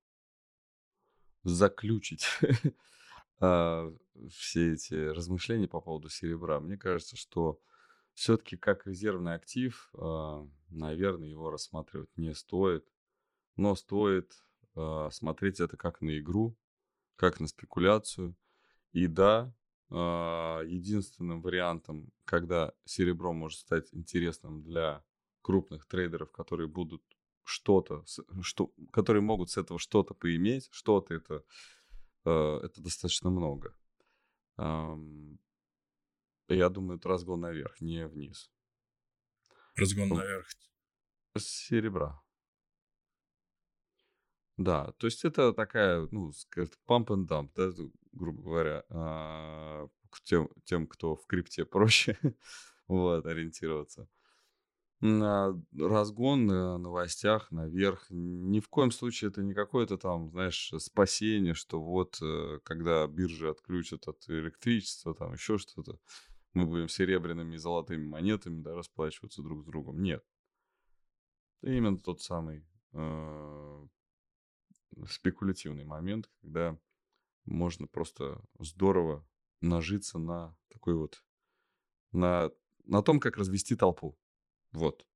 [1.44, 2.26] Заключить
[3.40, 3.92] а,
[4.30, 6.60] все эти размышления по поводу серебра.
[6.60, 7.60] Мне кажется, что
[8.14, 12.86] все-таки как резервный актив, а, наверное, его рассматривать не стоит.
[13.56, 14.32] Но стоит
[14.74, 16.56] а, смотреть это как на игру,
[17.16, 18.36] как на спекуляцию.
[18.92, 19.54] И да,
[19.92, 25.04] единственным вариантом, когда серебро может стать интересным для
[25.42, 27.02] крупных трейдеров, которые будут
[27.44, 28.04] что-то,
[28.42, 31.44] что, которые могут с этого что-то поиметь, что-то это,
[32.24, 33.74] э, это достаточно много.
[36.48, 38.50] Я думаю, это разгон наверх, не вниз.
[39.76, 40.46] Разгон Ну, наверх.
[41.38, 42.20] Серебра.
[44.56, 47.70] Да, то есть это такая, ну, скажем, pump and dump, да,
[48.12, 52.18] грубо говоря, а, к тем, тем, кто в крипте проще
[52.88, 54.06] вот, ориентироваться.
[55.02, 58.06] Разгон на новостях наверх.
[58.10, 63.48] Ни в коем случае это не какое-то там, знаешь, спасение, что вот э, когда биржи
[63.48, 65.98] отключат от электричества, там еще что-то,
[66.52, 70.02] мы будем серебряными и золотыми монетами да, расплачиваться друг с другом.
[70.02, 70.22] Нет.
[71.62, 73.86] Это именно тот самый э,
[75.08, 76.78] спекулятивный момент, когда
[77.46, 79.26] можно просто здорово
[79.62, 81.24] нажиться на такой вот,
[82.12, 82.50] на,
[82.84, 84.18] на том, как развести толпу.
[84.72, 85.06] Вот.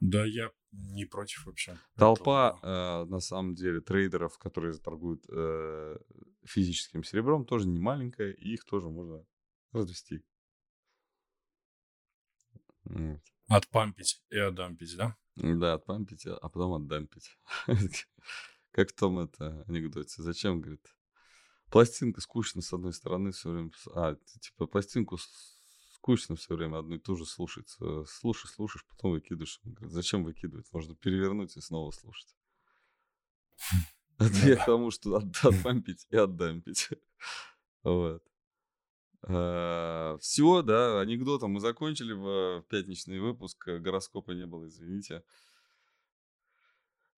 [0.00, 1.78] Да, я не против вообще.
[1.96, 5.98] Толпа, э, на самом деле, трейдеров, которые торгуют э,
[6.44, 9.24] физическим серебром, тоже не маленькая, и их тоже можно
[9.72, 10.22] развести.
[12.84, 13.20] Вот.
[13.48, 15.16] Отпампить и отдампить, да?
[15.36, 17.38] Да, отпампить, а потом отдампить.
[18.72, 20.22] Как в том это анекдоте.
[20.22, 20.94] Зачем, говорит,
[21.70, 23.70] пластинка скучно с одной стороны все время...
[23.94, 25.18] А, типа пластинку
[26.04, 27.74] скучно все время одну и ту же слушать.
[27.80, 29.58] Э, Слушай, слушаешь, потом выкидываешь.
[29.64, 30.70] Говорит, зачем выкидывать?
[30.70, 32.36] Можно перевернуть и снова слушать.
[34.18, 36.90] Это я к тому, что от- отпампить и отдампить.
[37.82, 38.22] Вот.
[39.22, 43.68] Все, да, анекдотом мы закончили в пятничный выпуск.
[43.68, 45.22] э, Гороскопа не было, извините.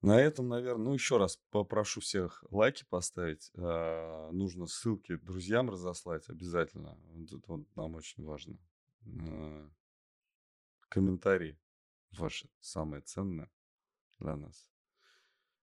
[0.03, 3.51] На этом, наверное, ну еще раз попрошу всех лайки поставить.
[3.57, 6.97] А, Нужно ссылки друзьям разослать обязательно.
[7.25, 7.41] Это
[7.75, 8.57] нам очень важно.
[10.89, 11.59] Комментарии
[12.13, 13.51] ваши самые ценные
[14.19, 14.69] для нас.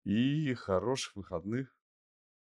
[0.04, 1.76] И хороших выходных.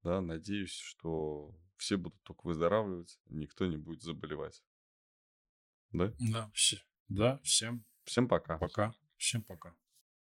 [0.04, 4.64] Да, надеюсь, что все будут только выздоравливать, никто не будет заболевать.
[5.92, 6.14] Да?
[6.20, 6.82] Да, все.
[7.10, 8.58] Да, всем Всем пока.
[8.58, 8.94] пока.
[9.18, 9.76] Всем пока.